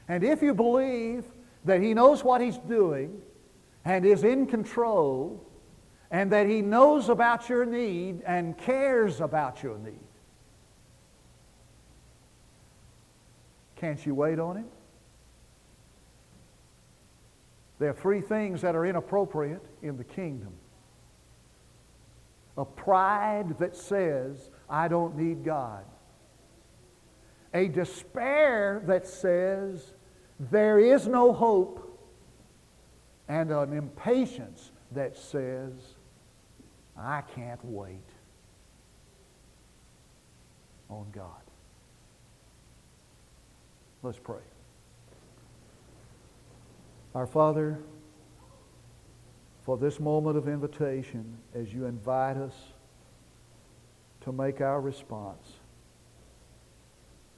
And 0.08 0.24
if 0.24 0.42
you 0.42 0.54
believe 0.54 1.26
that 1.66 1.82
he 1.82 1.94
knows 1.94 2.24
what 2.24 2.42
he's 2.42 2.58
doing 2.58 3.22
and 3.86 4.06
is 4.06 4.24
in 4.24 4.48
control, 4.48 5.47
and 6.12 6.32
that 6.32 6.48
He 6.48 6.62
knows 6.62 7.10
about 7.10 7.50
your 7.50 7.66
need 7.66 8.22
and 8.26 8.58
cares 8.58 9.22
about 9.22 9.64
your 9.64 9.78
need. 9.78 10.00
Can't 13.76 14.04
you 14.06 14.16
wait 14.16 14.40
on 14.40 14.58
Him? 14.58 14.68
There 17.80 17.90
are 17.90 17.94
three 17.94 18.22
things 18.22 18.62
that 18.62 18.76
are 18.76 18.86
inappropriate 18.86 19.64
in 19.82 19.98
the 19.98 20.04
kingdom 20.04 20.54
a 22.58 22.66
pride 22.66 23.60
that 23.60 23.76
says, 23.76 24.50
I 24.68 24.88
don't 24.88 25.16
need 25.16 25.46
God, 25.46 25.86
a 27.54 27.68
despair 27.68 28.82
that 28.88 29.06
says, 29.06 29.94
there 30.40 30.80
is 30.80 31.08
no 31.08 31.34
hope, 31.34 31.84
and 33.28 33.52
an 33.52 33.74
impatience 33.74 34.72
that 34.92 35.16
says, 35.16 35.97
I 37.00 37.22
can't 37.36 37.64
wait 37.64 38.10
on 40.90 41.06
God. 41.12 41.30
Let's 44.02 44.20
pray. 44.20 44.42
Our 47.14 47.28
Father, 47.28 47.80
for 49.64 49.78
this 49.78 50.00
moment 50.00 50.38
of 50.38 50.48
invitation, 50.48 51.38
as 51.54 51.74
you 51.74 51.86
invite 51.86 52.38
us 52.38 52.54
to 54.22 54.32
make 54.32 54.62
our 54.62 54.82
response, 54.82 55.54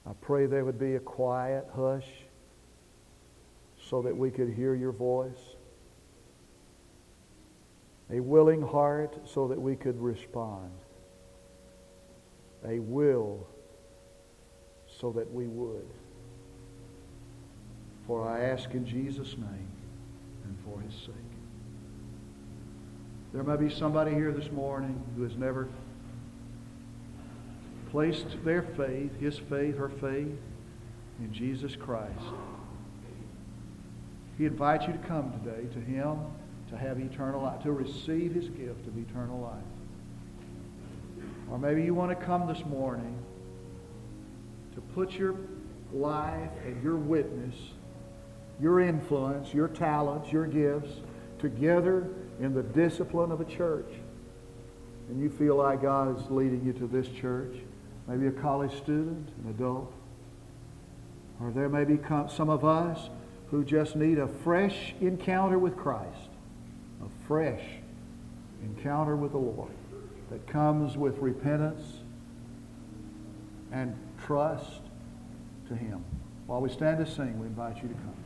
I 0.06 0.12
pray 0.22 0.45
there 0.45 0.65
would 0.65 0.80
be 0.80 0.95
a 0.95 1.00
quiet 1.00 1.67
hush 1.76 2.08
so 3.89 4.02
that 4.02 4.15
we 4.15 4.32
could 4.32 4.54
hear 4.54 4.76
your 4.76 4.91
voice 4.91 5.56
a 8.12 8.19
willing 8.19 8.62
heart 8.62 9.15
so 9.26 9.48
that 9.48 9.60
we 9.60 9.76
could 9.76 10.00
respond, 10.02 10.72
a 12.67 12.80
will 12.80 13.48
so 15.00 15.12
that 15.12 15.32
we 15.32 15.45
would. 15.45 15.88
For 18.08 18.28
I 18.28 18.45
ask 18.45 18.72
in 18.72 18.86
Jesus' 18.86 19.36
name 19.38 19.72
and 20.43 20.58
for 20.65 20.82
his 20.82 20.93
sake. 20.93 21.13
There 23.34 23.43
may 23.43 23.58
be 23.58 23.74
somebody 23.74 24.12
here 24.12 24.32
this 24.32 24.52
morning 24.52 25.00
who 25.15 25.22
has 25.24 25.36
never 25.36 25.69
placed 27.91 28.43
their 28.43 28.63
faith, 28.63 29.19
his 29.19 29.38
faith, 29.38 29.78
her 29.78 29.89
faith, 29.89 30.36
in 31.19 31.32
Jesus 31.32 31.76
Christ. 31.76 32.13
He 34.38 34.45
invites 34.45 34.88
you 34.88 34.93
to 34.93 35.00
come 35.00 35.32
today 35.43 35.67
to 35.74 35.80
him 35.80 36.17
to 36.69 36.77
have 36.77 36.99
eternal 36.99 37.41
life, 37.43 37.62
to 37.63 37.71
receive 37.71 38.34
his 38.34 38.49
gift 38.49 38.88
of 38.88 38.97
eternal 38.97 39.39
life. 39.39 41.25
Or 41.51 41.58
maybe 41.58 41.84
you 41.84 41.93
want 41.93 42.17
to 42.17 42.25
come 42.25 42.47
this 42.47 42.63
morning 42.65 43.17
to 44.75 44.82
put 44.82 45.13
your 45.13 45.36
life 45.91 46.51
and 46.65 46.82
your 46.84 46.95
witness, 46.95 47.55
your 48.62 48.79
influence, 48.79 49.53
your 49.53 49.67
talents, 49.67 50.32
your 50.32 50.45
gifts 50.45 50.91
together 51.39 52.08
in 52.39 52.53
the 52.53 52.63
discipline 52.63 53.32
of 53.32 53.41
a 53.41 53.45
church. 53.45 53.91
And 55.10 55.19
you 55.19 55.29
feel 55.29 55.55
like 55.55 55.82
God 55.82 56.19
is 56.19 56.29
leading 56.29 56.63
you 56.63 56.73
to 56.73 56.88
this 56.88 57.08
church. 57.08 57.55
Maybe 58.08 58.27
a 58.27 58.32
college 58.32 58.75
student, 58.77 59.29
an 59.43 59.49
adult. 59.49 59.91
Or 61.41 61.51
there 61.51 61.69
may 61.69 61.84
be 61.84 61.97
some 62.29 62.49
of 62.49 62.63
us 62.63 63.10
who 63.49 63.63
just 63.63 63.95
need 63.95 64.19
a 64.19 64.27
fresh 64.27 64.93
encounter 65.01 65.58
with 65.58 65.75
Christ, 65.75 66.29
a 67.03 67.27
fresh 67.27 67.63
encounter 68.63 69.15
with 69.15 69.31
the 69.31 69.38
Lord 69.38 69.71
that 70.29 70.45
comes 70.47 70.97
with 70.97 71.17
repentance 71.19 72.01
and 73.71 73.95
trust 74.25 74.81
to 75.67 75.75
Him. 75.75 76.03
While 76.47 76.62
we 76.62 76.69
stand 76.69 77.03
to 77.03 77.12
sing, 77.12 77.39
we 77.39 77.47
invite 77.47 77.77
you 77.81 77.89
to 77.89 77.95
come. 77.95 78.18